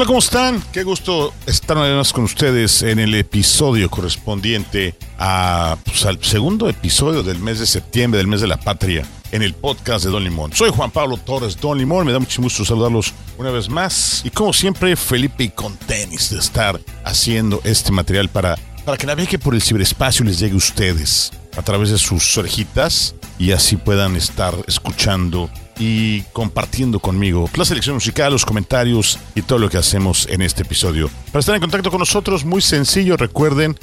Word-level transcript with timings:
Hola, 0.00 0.06
¿cómo 0.06 0.18
están? 0.20 0.64
Qué 0.72 0.82
gusto 0.82 1.34
estar 1.44 1.76
una 1.76 1.86
vez 1.86 1.94
más 1.94 2.12
con 2.14 2.24
ustedes 2.24 2.80
en 2.80 2.98
el 2.98 3.14
episodio 3.14 3.90
correspondiente 3.90 4.94
a, 5.18 5.76
pues, 5.84 6.06
al 6.06 6.24
segundo 6.24 6.70
episodio 6.70 7.22
del 7.22 7.38
mes 7.38 7.58
de 7.58 7.66
septiembre, 7.66 8.16
del 8.16 8.26
mes 8.26 8.40
de 8.40 8.46
la 8.46 8.56
patria, 8.56 9.06
en 9.30 9.42
el 9.42 9.52
podcast 9.52 10.06
de 10.06 10.10
Don 10.10 10.24
Limón. 10.24 10.54
Soy 10.54 10.70
Juan 10.70 10.90
Pablo 10.90 11.18
Torres, 11.18 11.60
Don 11.60 11.76
Limón, 11.76 12.06
me 12.06 12.12
da 12.12 12.18
mucho 12.18 12.40
gusto 12.40 12.64
saludarlos 12.64 13.12
una 13.36 13.50
vez 13.50 13.68
más. 13.68 14.22
Y 14.24 14.30
como 14.30 14.54
siempre, 14.54 14.96
Felipe 14.96 15.44
y 15.44 15.50
con 15.50 15.76
tenis 15.76 16.30
de 16.30 16.38
estar 16.38 16.80
haciendo 17.04 17.60
este 17.64 17.92
material 17.92 18.30
para, 18.30 18.56
para 18.86 18.96
que 18.96 19.06
navegue 19.06 19.38
por 19.38 19.54
el 19.54 19.60
ciberespacio 19.60 20.24
les 20.24 20.38
llegue 20.38 20.54
a 20.54 20.56
ustedes 20.56 21.30
a 21.58 21.60
través 21.60 21.90
de 21.90 21.98
sus 21.98 22.38
orejitas 22.38 23.14
y 23.38 23.52
así 23.52 23.76
puedan 23.76 24.16
estar 24.16 24.54
escuchando 24.66 25.50
y 25.80 26.20
compartiendo 26.32 27.00
conmigo 27.00 27.50
la 27.56 27.64
selección 27.64 27.94
musical, 27.94 28.32
los 28.32 28.44
comentarios 28.44 29.18
y 29.34 29.42
todo 29.42 29.58
lo 29.58 29.70
que 29.70 29.78
hacemos 29.78 30.28
en 30.30 30.42
este 30.42 30.62
episodio. 30.62 31.10
Para 31.32 31.40
estar 31.40 31.54
en 31.54 31.60
contacto 31.60 31.90
con 31.90 31.98
nosotros, 31.98 32.44
muy 32.44 32.60
sencillo, 32.60 33.16
recuerden 33.16 33.76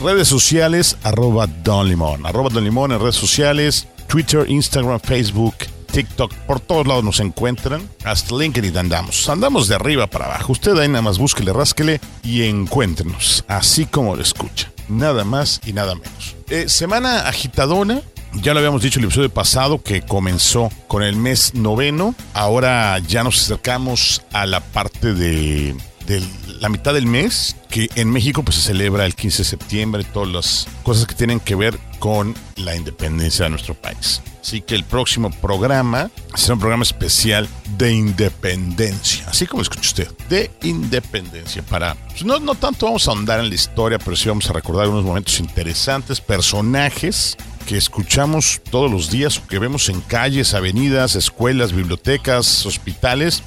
redes 0.00 0.26
sociales, 0.26 0.96
arroba 1.04 1.46
Don 1.46 1.88
Limón, 1.88 2.26
arroba 2.26 2.48
Don 2.48 2.64
Limón 2.64 2.92
en 2.92 3.00
redes 3.00 3.16
sociales, 3.16 3.86
Twitter, 4.08 4.46
Instagram, 4.48 4.98
Facebook, 4.98 5.54
TikTok, 5.92 6.32
por 6.46 6.58
todos 6.58 6.86
lados 6.86 7.04
nos 7.04 7.20
encuentran. 7.20 7.88
Hasta 8.02 8.34
LinkedIn 8.34 8.76
andamos. 8.76 9.28
Andamos 9.28 9.68
de 9.68 9.74
arriba 9.74 10.06
para 10.06 10.24
abajo. 10.24 10.52
Usted 10.52 10.76
ahí 10.78 10.88
nada 10.88 11.02
más 11.02 11.18
búsquele, 11.18 11.52
rásquele 11.52 12.00
y 12.22 12.42
encuéntrenos, 12.44 13.44
así 13.46 13.84
como 13.84 14.16
lo 14.16 14.22
escucha. 14.22 14.72
Nada 14.88 15.24
más 15.24 15.60
y 15.64 15.72
nada 15.72 15.94
menos. 15.94 16.34
Eh, 16.48 16.68
semana 16.68 17.28
agitadona, 17.28 18.02
ya 18.34 18.54
lo 18.54 18.60
habíamos 18.60 18.82
dicho 18.82 18.98
el 18.98 19.04
episodio 19.04 19.30
pasado 19.30 19.82
que 19.82 20.02
comenzó 20.02 20.70
con 20.88 21.02
el 21.02 21.16
mes 21.16 21.54
noveno. 21.54 22.14
Ahora 22.34 22.98
ya 22.98 23.22
nos 23.22 23.42
acercamos 23.42 24.22
a 24.32 24.46
la 24.46 24.60
parte 24.60 25.12
de, 25.14 25.76
de 26.06 26.22
la 26.60 26.68
mitad 26.68 26.94
del 26.94 27.06
mes, 27.06 27.56
que 27.68 27.88
en 27.94 28.10
México 28.10 28.42
pues 28.42 28.56
se 28.56 28.62
celebra 28.62 29.04
el 29.04 29.14
15 29.14 29.38
de 29.38 29.44
septiembre, 29.44 30.04
todas 30.04 30.28
las 30.28 30.66
cosas 30.82 31.06
que 31.06 31.14
tienen 31.14 31.40
que 31.40 31.54
ver 31.54 31.78
con 31.98 32.34
la 32.56 32.74
independencia 32.74 33.44
de 33.44 33.50
nuestro 33.50 33.74
país. 33.74 34.22
Así 34.40 34.60
que 34.60 34.74
el 34.74 34.82
próximo 34.82 35.30
programa 35.30 36.10
será 36.34 36.54
un 36.54 36.60
programa 36.60 36.82
especial 36.82 37.48
de 37.78 37.92
independencia, 37.92 39.24
así 39.28 39.46
como 39.46 39.62
escucha 39.62 39.82
usted, 39.82 40.10
de 40.28 40.50
independencia. 40.62 41.62
Para 41.62 41.94
pues, 41.94 42.24
no, 42.24 42.40
no 42.40 42.56
tanto 42.56 42.86
vamos 42.86 43.06
a 43.06 43.12
ahondar 43.12 43.38
en 43.38 43.48
la 43.48 43.54
historia, 43.54 43.98
pero 43.98 44.16
sí 44.16 44.28
vamos 44.28 44.50
a 44.50 44.52
recordar 44.52 44.88
unos 44.88 45.04
momentos 45.04 45.38
interesantes, 45.38 46.20
personajes 46.20 47.36
que 47.62 47.76
escuchamos 47.76 48.60
todos 48.70 48.90
los 48.90 49.10
días 49.10 49.38
o 49.38 49.46
que 49.46 49.58
vemos 49.58 49.88
en 49.88 50.00
calles, 50.00 50.54
avenidas, 50.54 51.16
escuelas, 51.16 51.72
bibliotecas, 51.72 52.66
hospitales 52.66 53.42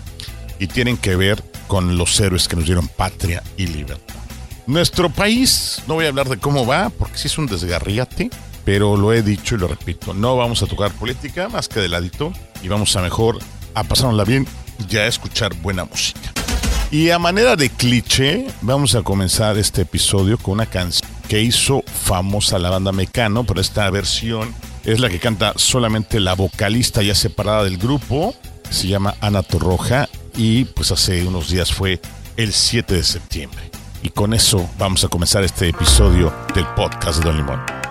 y 0.60 0.68
tienen 0.68 0.98
que 0.98 1.16
ver 1.16 1.44
con 1.68 1.98
los 1.98 2.20
héroes 2.20 2.48
que 2.48 2.56
nos 2.56 2.66
dieron 2.66 2.88
patria 2.88 3.44
y 3.58 3.68
libertad. 3.68 4.16
Nuestro 4.68 5.10
país, 5.10 5.82
no 5.88 5.96
voy 5.96 6.06
a 6.06 6.10
hablar 6.10 6.30
de 6.30 6.38
cómo 6.38 6.66
va, 6.66 6.90
porque 6.90 7.18
sí 7.18 7.28
es 7.28 7.38
un 7.38 7.46
desgarriate, 7.46 8.30
pero 8.64 8.98
lo 8.98 9.14
he 9.14 9.22
dicho 9.22 9.56
y 9.56 9.60
lo 9.60 9.68
repito, 9.68 10.14
no 10.14 10.36
vamos 10.36 10.64
a 10.64 10.68
tocar 10.68 10.92
política 10.92 11.50
más 11.50 11.68
que 11.68 11.80
de 11.80 11.90
ladito 11.90 12.34
y 12.64 12.68
vamos 12.68 12.96
a 12.96 13.02
mejor 13.02 13.40
a 13.76 13.84
pasárnosla 13.84 14.24
bien 14.24 14.48
y 14.90 14.98
a 14.98 15.06
escuchar 15.06 15.54
buena 15.56 15.86
música. 15.86 16.32
Y 16.92 17.10
a 17.10 17.20
manera 17.20 17.56
de 17.56 17.70
cliché, 17.70 18.48
vamos 18.62 18.96
a 18.96 19.02
comenzar 19.02 19.58
este 19.58 19.82
episodio 19.82 20.38
con 20.38 20.54
una 20.54 20.66
canción 20.66 21.05
que 21.28 21.42
hizo 21.42 21.84
famosa 22.04 22.60
la 22.60 22.70
banda 22.70 22.92
Mecano, 22.92 23.44
pero 23.44 23.62
esta 23.62 23.90
versión 23.90 24.54
es 24.84 25.00
la 25.00 25.10
que 25.10 25.20
canta 25.20 25.54
solamente 25.56 26.20
la 26.20 26.34
vocalista 26.36 27.02
ya 27.02 27.16
separada 27.16 27.64
del 27.64 27.78
grupo, 27.78 28.36
se 28.70 28.88
llama 28.88 29.16
Ana 29.22 29.44
Torroja 29.44 30.10
y 30.36 30.66
pues 30.66 30.92
hace 30.92 31.26
unos 31.26 31.50
días 31.50 31.74
fue 31.74 32.00
el 32.38 32.54
7 32.54 32.94
de 32.94 33.04
septiembre. 33.04 33.72
Y 34.04 34.10
con 34.10 34.34
eso 34.34 34.70
vamos 34.78 35.04
a 35.04 35.08
comenzar 35.08 35.44
este 35.44 35.70
episodio 35.70 36.32
del 36.54 36.66
podcast 36.76 37.20
de 37.20 37.26
Don 37.26 37.38
Limón. 37.38 37.85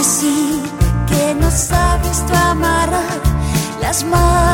Que 0.00 1.34
no 1.34 1.50
sabes 1.50 2.24
tú 2.26 2.32
amarrar 2.34 3.20
las 3.82 4.02
manos 4.02 4.49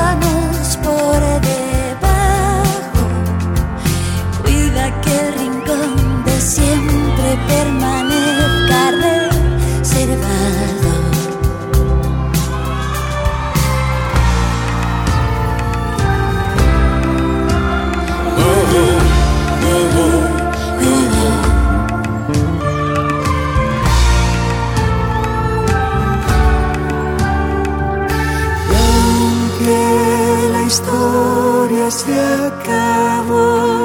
se 31.90 32.20
acabó. 32.20 33.76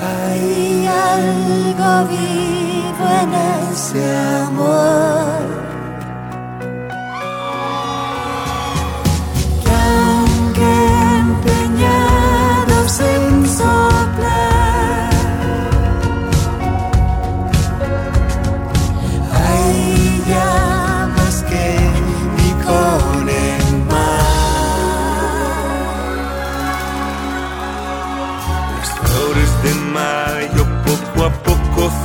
Hay 0.00 0.86
algo 0.86 2.08
vivo 2.08 3.04
en 3.22 3.34
ese 3.72 4.16
amor. 4.16 5.41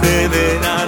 Poco 0.07 0.29
cederán 0.31 0.86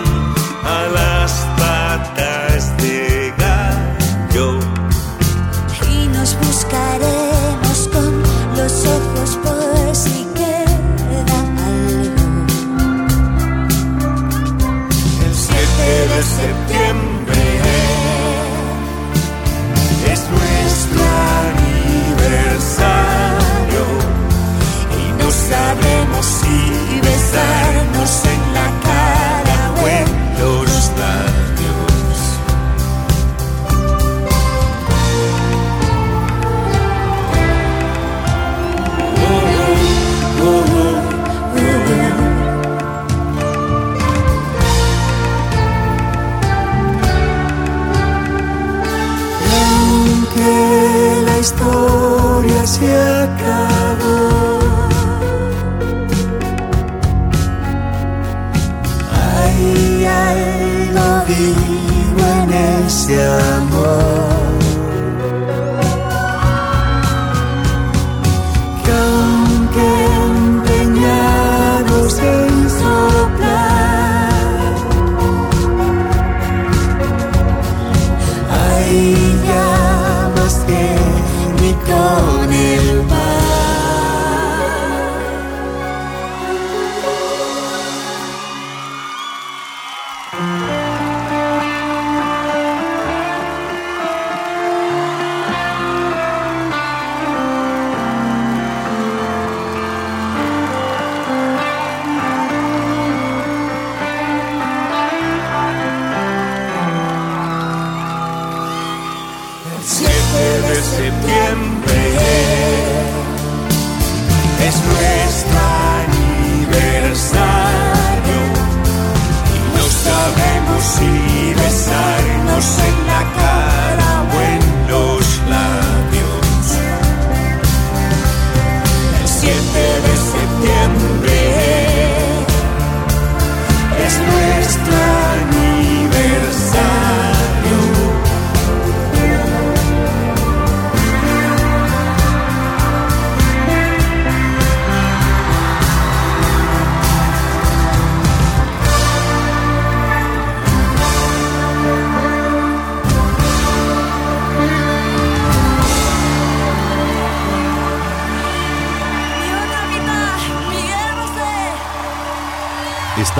vivo 61.39 62.25
en 62.43 62.53
este 62.85 63.23
amor. 63.23 64.18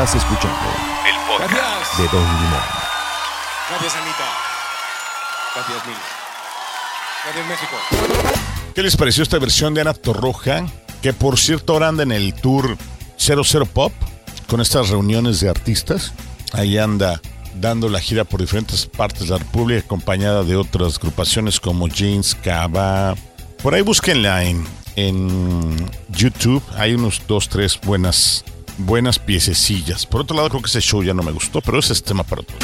Estás 0.09 0.23
escuchando 0.23 0.57
El 1.07 1.15
podcast. 1.27 1.53
Gracias. 1.53 1.97
de 2.00 2.17
Don 2.17 2.25
Limón. 2.25 2.61
Gracias, 3.69 3.95
Anita. 3.95 4.27
Gracias, 5.53 5.85
mil. 5.85 5.95
Gracias, 7.25 7.47
México. 7.47 8.41
¿Qué 8.73 8.81
les 8.81 8.97
pareció 8.97 9.21
esta 9.21 9.38
versión 9.38 9.75
de 9.75 9.81
Ana 9.81 9.94
Torroja? 9.94 10.65
Que 11.03 11.13
por 11.13 11.38
cierto 11.38 11.73
ahora 11.73 11.89
anda 11.89 12.01
en 12.01 12.11
el 12.11 12.33
tour 12.33 12.75
00 13.19 13.67
Pop 13.67 13.94
con 14.47 14.61
estas 14.61 14.89
reuniones 14.89 15.41
de 15.41 15.50
artistas. 15.50 16.12
Ahí 16.53 16.79
anda 16.79 17.21
dando 17.53 17.88
la 17.88 18.00
gira 18.00 18.23
por 18.23 18.39
diferentes 18.41 18.88
partes 18.88 19.27
de 19.27 19.33
la 19.33 19.38
República 19.38 19.85
acompañada 19.85 20.44
de 20.44 20.55
otras 20.55 20.97
agrupaciones 20.97 21.59
como 21.59 21.88
Jeans, 21.88 22.33
Cava. 22.33 23.13
Por 23.62 23.75
ahí 23.75 23.83
búsquenla 23.83 24.44
en, 24.44 24.65
en 24.95 25.88
YouTube. 26.09 26.63
Hay 26.77 26.95
unos 26.95 27.21
dos, 27.27 27.47
tres 27.47 27.79
buenas, 27.79 28.44
buenas 28.79 29.19
piececillas. 29.19 30.05
Por 30.05 30.21
otro 30.21 30.35
lado, 30.35 30.49
creo 30.49 30.61
que 30.61 30.69
ese 30.69 30.81
show 30.81 31.03
ya 31.03 31.13
no 31.13 31.23
me 31.23 31.31
gustó, 31.31 31.61
pero 31.61 31.79
ese 31.79 31.93
es 31.93 32.03
tema 32.03 32.23
para 32.23 32.41
otro. 32.41 32.55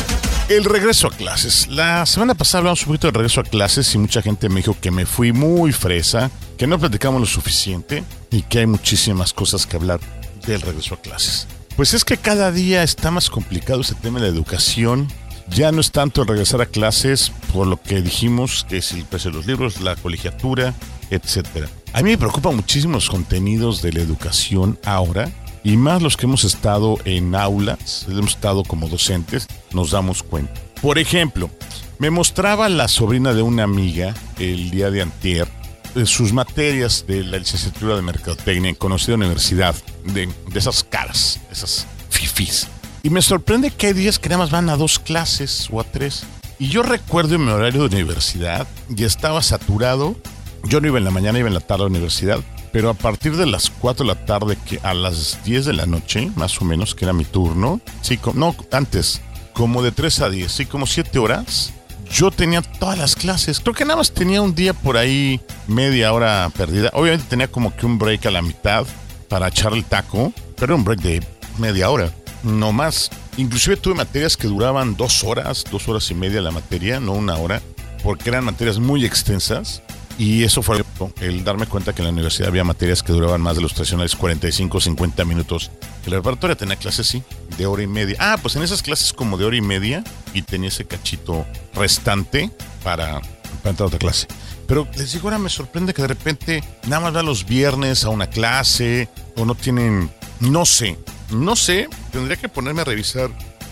El 0.49 0.63
regreso 0.63 1.07
a 1.07 1.11
clases. 1.11 1.67
La 1.67 2.05
semana 2.05 2.35
pasada 2.35 2.59
hablamos 2.59 2.81
un 2.81 2.87
poquito 2.87 3.07
del 3.07 3.15
regreso 3.15 3.41
a 3.41 3.43
clases 3.43 3.93
y 3.95 3.97
mucha 3.97 4.21
gente 4.21 4.49
me 4.49 4.57
dijo 4.57 4.77
que 4.79 4.91
me 4.91 5.05
fui 5.05 5.31
muy 5.31 5.71
fresa, 5.71 6.29
que 6.57 6.67
no 6.67 6.79
platicamos 6.79 7.19
lo 7.19 7.25
suficiente 7.25 8.03
y 8.31 8.43
que 8.43 8.59
hay 8.59 8.67
muchísimas 8.67 9.33
cosas 9.33 9.65
que 9.65 9.75
hablar 9.75 9.99
del 10.45 10.61
regreso 10.61 10.95
a 10.95 11.01
clases. 11.01 11.47
Pues 11.75 11.93
es 11.93 12.05
que 12.05 12.17
cada 12.17 12.51
día 12.51 12.83
está 12.83 13.11
más 13.11 13.29
complicado 13.29 13.81
ese 13.81 13.95
tema 13.95 14.19
de 14.19 14.27
la 14.27 14.33
educación. 14.33 15.07
Ya 15.49 15.71
no 15.71 15.81
es 15.81 15.91
tanto 15.91 16.21
el 16.21 16.27
regresar 16.27 16.61
a 16.61 16.65
clases 16.65 17.31
por 17.53 17.67
lo 17.67 17.81
que 17.81 18.01
dijimos, 18.01 18.65
que 18.69 18.77
es 18.77 18.91
el 18.93 19.03
precio 19.05 19.31
de 19.31 19.37
los 19.37 19.45
libros, 19.45 19.81
la 19.81 19.95
colegiatura, 19.95 20.73
etcétera. 21.09 21.69
A 21.93 22.01
mí 22.01 22.11
me 22.11 22.17
preocupan 22.17 22.55
muchísimo 22.55 22.93
los 22.93 23.09
contenidos 23.09 23.81
de 23.81 23.93
la 23.93 24.01
educación 24.01 24.79
ahora 24.85 25.31
y 25.65 25.77
más 25.77 26.01
los 26.03 26.15
que 26.15 26.27
hemos 26.27 26.43
estado 26.43 26.99
en 27.05 27.33
aulas, 27.33 28.05
hemos 28.07 28.35
estado 28.35 28.63
como 28.63 28.87
docentes, 28.87 29.47
nos 29.73 29.91
damos 29.91 30.21
cuenta. 30.21 30.53
Por 30.79 30.99
ejemplo, 30.99 31.49
me 31.97 32.11
mostraba 32.11 32.69
la 32.69 32.87
sobrina 32.87 33.33
de 33.33 33.41
una 33.41 33.63
amiga 33.63 34.13
el 34.37 34.69
día 34.69 34.91
de 34.91 35.01
antier 35.01 35.47
eh, 35.95 36.05
sus 36.05 36.33
materias 36.33 37.05
de 37.07 37.23
la 37.23 37.39
licenciatura 37.39 37.95
de 37.95 38.03
Mercadotecnia 38.03 38.69
en 38.69 38.75
conocida 38.75 39.15
universidad, 39.15 39.73
de, 40.03 40.27
de 40.27 40.59
esas 40.59 40.83
caras, 40.83 41.39
esas 41.51 41.87
fifis. 42.09 42.67
Y 43.01 43.09
me 43.09 43.23
sorprende 43.23 43.71
que 43.71 43.87
hay 43.87 43.93
días 43.93 44.19
que 44.19 44.29
nada 44.29 44.43
más 44.43 44.51
van 44.51 44.69
a 44.69 44.77
dos 44.77 44.99
clases 44.99 45.67
o 45.71 45.81
a 45.81 45.83
tres. 45.83 46.25
Y 46.59 46.67
yo 46.69 46.83
recuerdo 46.83 47.35
en 47.35 47.45
mi 47.45 47.51
horario 47.51 47.89
de 47.89 47.97
universidad 47.97 48.67
y 48.95 49.03
estaba 49.03 49.41
saturado. 49.41 50.15
Yo 50.63 50.79
no 50.79 50.87
iba 50.87 50.99
en 50.99 51.05
la 51.05 51.11
mañana, 51.11 51.39
iba 51.39 51.47
en 51.47 51.55
la 51.55 51.59
tarde 51.59 51.83
a 51.83 51.85
la 51.85 51.91
universidad. 51.91 52.39
Pero 52.75 52.89
a 52.89 52.93
partir 52.93 53.37
de 53.37 53.45
las 53.45 53.69
4 53.69 54.05
de 54.05 54.13
la 54.13 54.25
tarde, 54.25 54.57
que 54.65 54.81
a 54.83 54.93
las 54.93 55.41
10 55.45 55.63
de 55.63 55.71
la 55.71 55.85
noche, 55.85 56.29
más 56.35 56.61
o 56.61 56.65
menos, 56.65 56.93
que 56.93 57.05
era 57.05 57.13
mi 57.13 57.23
turno, 57.23 57.79
sí, 58.01 58.17
co- 58.17 58.33
no, 58.35 58.53
antes, 58.69 59.21
como 59.53 59.81
de 59.81 59.93
3 59.93 60.19
a 60.19 60.29
10, 60.29 60.51
sí, 60.51 60.65
como 60.65 60.85
7 60.85 61.17
horas, 61.17 61.71
yo 62.11 62.31
tenía 62.31 62.61
todas 62.61 62.97
las 62.97 63.15
clases. 63.15 63.61
Creo 63.61 63.73
que 63.73 63.85
nada 63.85 63.95
más 63.95 64.11
tenía 64.11 64.41
un 64.41 64.53
día 64.55 64.73
por 64.73 64.97
ahí, 64.97 65.39
media 65.67 66.11
hora 66.11 66.51
perdida. 66.53 66.89
Obviamente 66.91 67.27
tenía 67.29 67.47
como 67.47 67.73
que 67.73 67.85
un 67.85 67.97
break 67.97 68.25
a 68.25 68.31
la 68.31 68.41
mitad 68.41 68.85
para 69.29 69.47
echar 69.47 69.71
el 69.71 69.85
taco, 69.85 70.33
pero 70.57 70.73
era 70.73 70.75
un 70.75 70.83
break 70.83 70.99
de 70.99 71.23
media 71.57 71.89
hora, 71.89 72.11
no 72.43 72.73
más. 72.73 73.09
Inclusive 73.37 73.77
tuve 73.77 73.93
materias 73.95 74.35
que 74.35 74.47
duraban 74.49 74.97
dos 74.97 75.23
horas, 75.23 75.63
dos 75.71 75.87
horas 75.87 76.11
y 76.11 76.13
media 76.13 76.41
la 76.41 76.51
materia, 76.51 76.99
no 76.99 77.13
una 77.13 77.37
hora, 77.37 77.61
porque 78.03 78.27
eran 78.31 78.43
materias 78.43 78.79
muy 78.79 79.05
extensas. 79.05 79.81
Y 80.17 80.43
eso 80.43 80.61
fue 80.61 80.81
el 81.19 81.43
darme 81.43 81.67
cuenta 81.67 81.93
que 81.93 82.01
en 82.01 82.05
la 82.05 82.13
universidad 82.13 82.47
había 82.47 82.63
materias 82.63 83.03
que 83.03 83.11
duraban 83.11 83.41
más 83.41 83.57
de 83.57 83.61
los 83.61 83.73
tradicionales 83.73 84.15
45 84.15 84.79
50 84.79 85.25
minutos. 85.25 85.71
Que 86.03 86.09
la 86.09 86.17
preparatoria 86.17 86.55
tenía 86.55 86.77
clases, 86.77 87.07
sí, 87.07 87.21
de 87.57 87.65
hora 87.65 87.83
y 87.83 87.87
media. 87.87 88.15
Ah, 88.19 88.37
pues 88.41 88.55
en 88.55 88.63
esas 88.63 88.81
clases 88.81 89.11
como 89.11 89.37
de 89.37 89.45
hora 89.45 89.57
y 89.57 89.61
media 89.61 90.03
y 90.33 90.41
tenía 90.41 90.69
ese 90.69 90.85
cachito 90.85 91.45
restante 91.73 92.49
para, 92.83 93.19
para 93.19 93.69
entrar 93.71 93.81
a 93.81 93.87
otra 93.87 93.99
clase. 93.99 94.27
Pero 94.67 94.87
les 94.95 95.11
digo, 95.11 95.27
ahora 95.27 95.37
me 95.37 95.49
sorprende 95.49 95.93
que 95.93 96.01
de 96.01 96.07
repente 96.07 96.63
nada 96.87 97.01
más 97.01 97.13
van 97.13 97.25
los 97.25 97.45
viernes 97.45 98.03
a 98.03 98.09
una 98.09 98.27
clase 98.27 99.09
o 99.35 99.45
no 99.45 99.53
tienen, 99.55 100.09
no 100.39 100.65
sé, 100.65 100.97
no 101.29 101.55
sé, 101.55 101.87
tendría 102.11 102.37
que 102.37 102.49
ponerme 102.49 102.81
a 102.81 102.85
revisar 102.85 103.29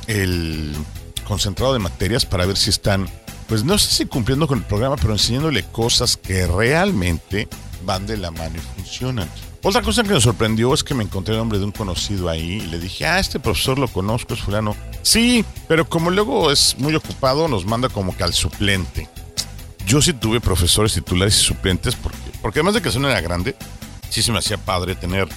el 0.07 0.73
concentrado 1.27 1.73
de 1.73 1.79
materias 1.79 2.25
para 2.25 2.45
ver 2.45 2.57
si 2.57 2.69
están, 2.69 3.09
pues 3.53 3.63
no 3.63 3.77
sé 3.77 3.93
si 3.93 4.05
cumpliendo 4.07 4.47
con 4.47 4.57
el 4.57 4.63
programa, 4.63 4.95
pero 4.95 5.13
enseñándole 5.13 5.61
cosas 5.61 6.17
que 6.17 6.47
realmente 6.47 7.47
van 7.85 8.07
de 8.07 8.17
la 8.17 8.31
mano 8.31 8.55
y 8.57 8.81
funcionan. 8.81 9.29
Otra 9.61 9.83
cosa 9.83 10.01
que 10.01 10.09
me 10.09 10.19
sorprendió 10.19 10.73
es 10.73 10.83
que 10.83 10.95
me 10.95 11.03
encontré 11.03 11.35
el 11.35 11.39
nombre 11.39 11.59
de 11.59 11.65
un 11.65 11.71
conocido 11.71 12.29
ahí 12.29 12.53
y 12.53 12.61
le 12.61 12.79
dije, 12.79 13.05
ah, 13.05 13.19
este 13.19 13.39
profesor 13.39 13.77
lo 13.77 13.87
conozco, 13.87 14.33
es 14.33 14.39
fulano. 14.39 14.75
Sí, 15.03 15.45
pero 15.67 15.87
como 15.87 16.09
luego 16.09 16.49
es 16.49 16.75
muy 16.79 16.95
ocupado, 16.95 17.47
nos 17.47 17.63
manda 17.63 17.89
como 17.89 18.17
que 18.17 18.23
al 18.23 18.33
suplente. 18.33 19.07
Yo 19.85 20.01
sí 20.01 20.13
tuve 20.13 20.41
profesores 20.41 20.95
titulares 20.95 21.39
y 21.39 21.43
suplentes 21.43 21.95
porque, 21.95 22.17
porque 22.41 22.57
además 22.57 22.73
de 22.73 22.81
que 22.81 22.89
son 22.89 23.05
era 23.05 23.21
grande, 23.21 23.55
sí 24.09 24.23
se 24.23 24.31
me 24.31 24.39
hacía 24.39 24.57
padre 24.57 24.95
tener 24.95 25.27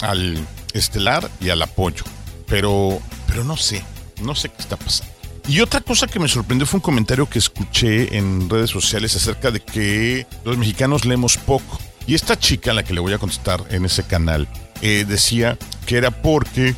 al 0.00 0.46
estelar 0.74 1.28
y 1.40 1.50
al 1.50 1.60
apoyo. 1.60 2.04
Pero, 2.46 3.00
pero 3.26 3.42
no 3.42 3.56
sé, 3.56 3.82
no 4.22 4.36
sé 4.36 4.48
qué 4.50 4.62
está 4.62 4.76
pasando. 4.76 5.13
Y 5.46 5.60
otra 5.60 5.80
cosa 5.80 6.06
que 6.06 6.18
me 6.18 6.28
sorprendió 6.28 6.66
fue 6.66 6.78
un 6.78 6.82
comentario 6.82 7.28
que 7.28 7.38
escuché 7.38 8.16
en 8.16 8.48
redes 8.48 8.70
sociales 8.70 9.14
acerca 9.14 9.50
de 9.50 9.60
que 9.60 10.26
los 10.44 10.56
mexicanos 10.56 11.04
leemos 11.04 11.36
poco. 11.36 11.78
Y 12.06 12.14
esta 12.14 12.38
chica, 12.38 12.70
a 12.70 12.74
la 12.74 12.82
que 12.82 12.94
le 12.94 13.00
voy 13.00 13.12
a 13.12 13.18
contestar 13.18 13.64
en 13.70 13.84
ese 13.84 14.04
canal, 14.04 14.48
eh, 14.80 15.04
decía 15.06 15.58
que 15.86 15.96
era 15.96 16.10
porque 16.10 16.74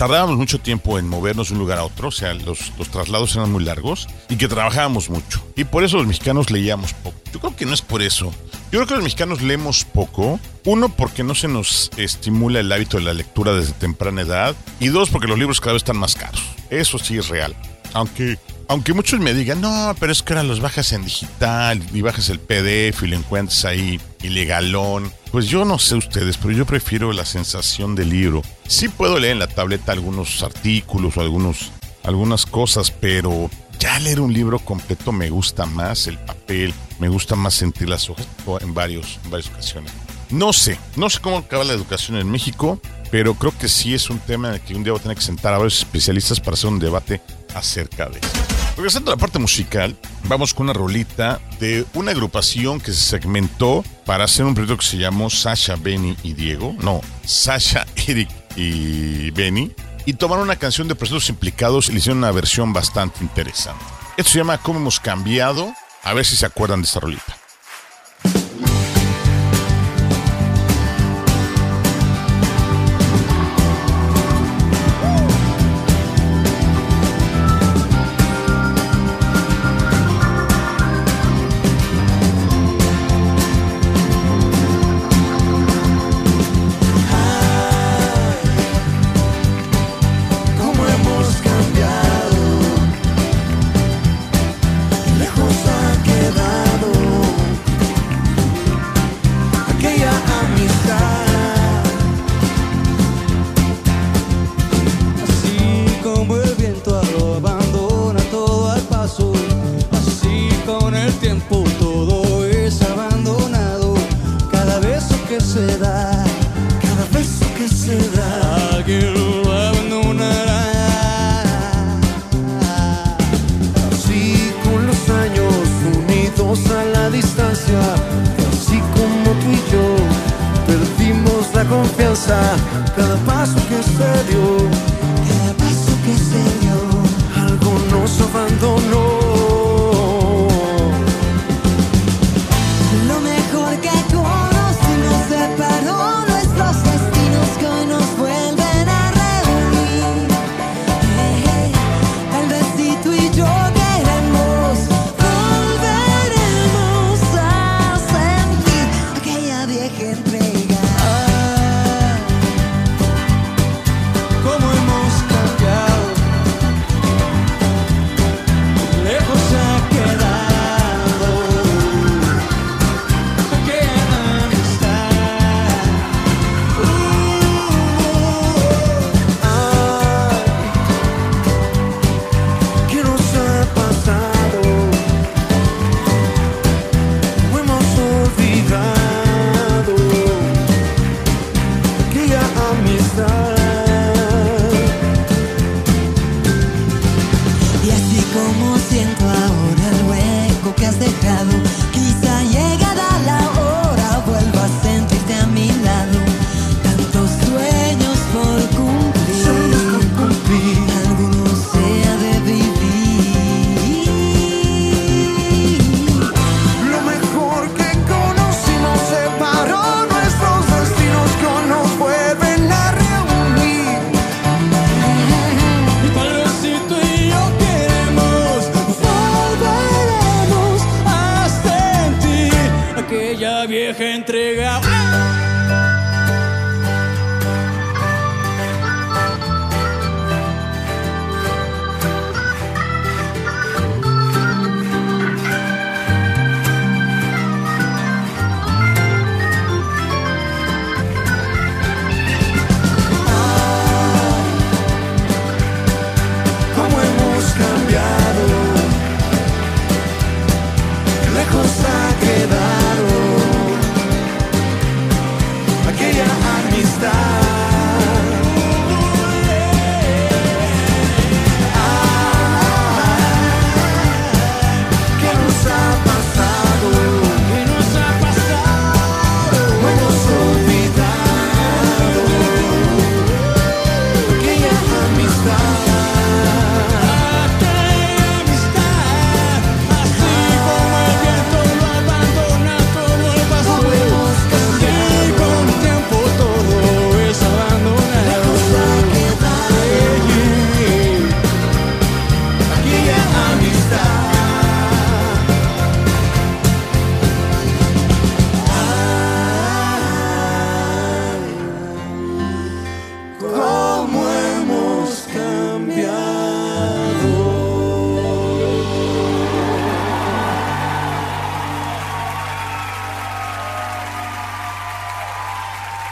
tardábamos 0.00 0.38
mucho 0.38 0.58
tiempo 0.58 0.98
en 0.98 1.06
movernos 1.06 1.48
de 1.48 1.54
un 1.54 1.60
lugar 1.60 1.78
a 1.78 1.84
otro, 1.84 2.08
o 2.08 2.10
sea, 2.10 2.32
los, 2.32 2.72
traslados 2.90 3.36
eran 3.36 3.52
muy 3.52 3.62
largos 3.62 4.08
y 4.30 4.36
que 4.36 4.48
trabajábamos 4.48 5.10
mucho. 5.10 5.44
Y 5.56 5.64
por 5.64 5.84
eso 5.84 5.98
los 5.98 6.06
mexicanos 6.06 6.50
leíamos 6.50 6.94
poco. 6.94 7.18
Yo 7.32 7.38
creo 7.40 7.54
que 7.54 7.66
no 7.66 7.74
es 7.74 7.82
por 7.82 8.00
eso. 8.00 8.32
Yo 8.72 8.78
creo 8.78 8.86
que 8.86 8.94
los 8.94 9.02
mexicanos 9.02 9.42
leemos 9.42 9.84
poco. 9.84 10.40
Uno, 10.64 10.88
porque 10.88 11.22
no 11.22 11.34
se 11.34 11.48
nos 11.48 11.90
estimula 11.98 12.60
el 12.60 12.72
hábito 12.72 12.96
de 12.96 13.02
la 13.02 13.12
lectura 13.12 13.52
desde 13.52 13.74
temprana 13.74 14.22
edad. 14.22 14.56
Y 14.78 14.88
dos, 14.88 15.10
porque 15.10 15.28
los 15.28 15.38
libros 15.38 15.60
cada 15.60 15.76
están 15.76 15.98
más 15.98 16.14
caros. 16.14 16.42
Eso 16.70 16.98
sí 16.98 17.18
es 17.18 17.28
real. 17.28 17.54
Aunque, 17.92 18.38
aunque 18.68 18.94
muchos 18.94 19.20
me 19.20 19.34
digan, 19.34 19.60
no, 19.60 19.94
pero 19.98 20.12
es 20.12 20.22
que 20.22 20.32
ahora 20.32 20.44
los 20.44 20.60
bajas 20.60 20.92
en 20.92 21.04
digital 21.04 21.82
y 21.92 22.02
bajas 22.02 22.28
el 22.28 22.38
PDF 22.38 23.02
y 23.02 23.08
lo 23.08 23.16
encuentras 23.16 23.64
ahí 23.64 24.00
ilegalón. 24.22 25.12
Pues 25.32 25.46
yo 25.46 25.64
no 25.64 25.78
sé 25.78 25.96
ustedes, 25.96 26.36
pero 26.36 26.52
yo 26.52 26.66
prefiero 26.66 27.12
la 27.12 27.24
sensación 27.24 27.94
del 27.94 28.10
libro. 28.10 28.42
Sí 28.66 28.88
puedo 28.88 29.18
leer 29.18 29.32
en 29.32 29.38
la 29.40 29.48
tableta 29.48 29.92
algunos 29.92 30.42
artículos 30.42 31.16
o 31.16 31.20
algunos 31.20 31.70
algunas 32.02 32.46
cosas, 32.46 32.90
pero 32.90 33.50
ya 33.78 33.98
leer 34.00 34.20
un 34.20 34.32
libro 34.32 34.58
completo 34.58 35.12
me 35.12 35.30
gusta 35.30 35.66
más 35.66 36.06
el 36.06 36.18
papel, 36.18 36.74
me 36.98 37.08
gusta 37.08 37.36
más 37.36 37.54
sentir 37.54 37.88
las 37.88 38.08
hojas 38.10 38.26
en, 38.60 38.74
varios, 38.74 39.18
en 39.24 39.30
varias 39.30 39.50
ocasiones. 39.50 39.92
No 40.30 40.52
sé, 40.52 40.78
no 40.96 41.10
sé 41.10 41.18
cómo 41.20 41.38
acaba 41.38 41.64
la 41.64 41.72
educación 41.72 42.16
en 42.18 42.30
México, 42.30 42.80
pero 43.10 43.34
creo 43.34 43.56
que 43.56 43.68
sí 43.68 43.94
es 43.94 44.10
un 44.10 44.20
tema 44.20 44.48
en 44.48 44.54
el 44.54 44.60
que 44.60 44.74
un 44.74 44.84
día 44.84 44.92
voy 44.92 45.00
a 45.00 45.02
tener 45.02 45.16
que 45.16 45.24
sentar 45.24 45.54
a 45.54 45.58
varios 45.58 45.78
especialistas 45.78 46.38
para 46.40 46.54
hacer 46.54 46.70
un 46.70 46.78
debate 46.78 47.20
acerca 47.54 48.08
de 48.08 48.18
eso. 48.18 48.28
Regresando 48.76 49.10
a 49.10 49.16
la 49.16 49.20
parte 49.20 49.38
musical, 49.38 49.96
vamos 50.24 50.54
con 50.54 50.64
una 50.64 50.72
rolita 50.72 51.40
de 51.58 51.84
una 51.94 52.12
agrupación 52.12 52.80
que 52.80 52.92
se 52.92 53.00
segmentó 53.00 53.84
para 54.06 54.24
hacer 54.24 54.46
un 54.46 54.54
proyecto 54.54 54.78
que 54.78 54.86
se 54.86 54.96
llamó 54.96 55.28
Sasha, 55.28 55.76
Benny 55.76 56.16
y 56.22 56.32
Diego. 56.32 56.74
No, 56.80 57.00
Sasha, 57.24 57.86
Eric 58.06 58.30
y 58.56 59.30
Benny. 59.32 59.72
Y 60.06 60.14
tomaron 60.14 60.44
una 60.44 60.56
canción 60.56 60.88
de 60.88 60.94
procesos 60.94 61.28
implicados 61.28 61.88
y 61.88 61.92
le 61.92 61.98
hicieron 61.98 62.18
una 62.18 62.32
versión 62.32 62.72
bastante 62.72 63.22
interesante. 63.22 63.84
Esto 64.16 64.32
se 64.32 64.38
llama 64.38 64.58
Cómo 64.58 64.78
hemos 64.78 64.98
cambiado. 64.98 65.72
A 66.02 66.14
ver 66.14 66.24
si 66.24 66.36
se 66.36 66.46
acuerdan 66.46 66.80
de 66.80 66.86
esta 66.86 67.00
rolita. 67.00 67.39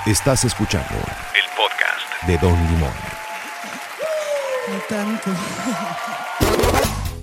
Estás 0.06 0.44
escuchando 0.44 0.88
El 0.94 1.44
podcast. 1.56 2.26
de 2.26 2.38
Don 2.38 2.54
Limón. 2.70 2.90
No 4.70 4.78
tanto. 4.88 5.30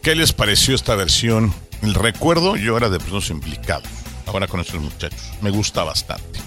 ¿Qué 0.02 0.16
les 0.16 0.34
pareció 0.34 0.76
esta 0.76 0.96
versión? 0.96 1.54
El 1.82 1.94
recuerdo, 1.94 2.56
yo 2.56 2.78
era 2.78 2.90
de 2.90 3.00
los 3.12 3.30
implicados. 3.30 3.88
Ahora 4.28 4.48
con 4.48 4.60
estos 4.60 4.82
muchachos. 4.82 5.20
Me 5.42 5.50
gusta 5.52 5.84
bastante. 5.84 6.40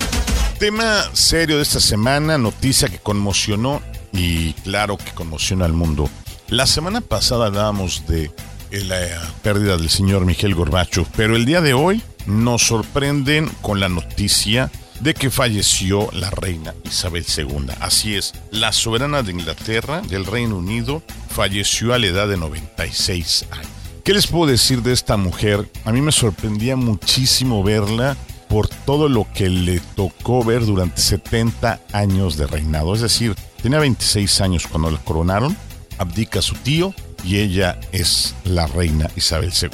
Tema 0.59 1.05
serio 1.13 1.57
de 1.57 1.63
esta 1.63 1.81
semana, 1.81 2.39
noticia 2.39 2.89
que 2.89 2.99
conmocionó 2.99 3.81
y 4.13 4.53
claro 4.55 4.97
que 4.99 5.11
conmociona 5.13 5.65
al 5.65 5.73
mundo. 5.73 6.09
La 6.49 6.67
semana 6.67 7.01
pasada 7.01 7.47
hablábamos 7.47 8.07
de 8.07 8.31
la 8.71 8.97
pérdida 9.43 9.77
del 9.77 9.91
señor 9.91 10.25
Miguel 10.25 10.55
Gorbacho, 10.55 11.07
pero 11.17 11.37
el 11.37 11.45
día 11.45 11.61
de 11.61 11.75
hoy 11.75 12.03
nos 12.27 12.63
sorprenden 12.67 13.49
con 13.63 13.81
la 13.81 13.89
noticia 13.89 14.71
de 15.01 15.15
que 15.15 15.31
falleció 15.31 16.09
la 16.13 16.31
reina 16.31 16.75
Isabel 16.85 17.25
II. 17.37 17.67
Así 17.81 18.17
es, 18.17 18.35
la 18.51 18.73
soberana 18.73 19.23
de 19.23 19.33
Inglaterra, 19.33 20.03
del 20.03 20.25
Reino 20.25 20.57
Unido, 20.57 21.03
falleció 21.29 21.95
a 21.95 21.99
la 21.99 22.07
edad 22.07 22.29
de 22.29 22.37
96 22.37 23.47
años. 23.51 23.69
¿Qué 24.05 24.15
les 24.15 24.27
puedo 24.27 24.51
decir 24.51 24.83
de 24.83 24.93
esta 24.93 25.17
mujer? 25.17 25.69
A 25.85 25.93
mí 25.93 26.01
me 26.01 26.13
sorprendía 26.13 26.77
muchísimo 26.77 27.63
verla 27.63 28.17
por 28.49 28.67
todo 28.67 29.09
lo 29.09 29.27
que 29.35 29.51
le 29.51 29.81
tocó 29.95 30.43
ver 30.43 30.65
durante 30.65 31.01
70 31.01 31.81
años 31.93 32.37
de 32.37 32.47
reinado. 32.47 32.95
Es 32.95 33.03
decir, 33.03 33.35
tenía 33.63 33.79
26 33.79 34.41
años 34.41 34.67
cuando 34.67 34.91
la 34.91 34.99
coronaron, 34.99 35.57
abdica 35.99 36.41
su 36.41 36.55
tío 36.55 36.95
y 37.23 37.39
ella 37.39 37.79
es 37.93 38.35
la 38.45 38.67
reina 38.67 39.11
Isabel 39.17 39.53
II. 39.61 39.69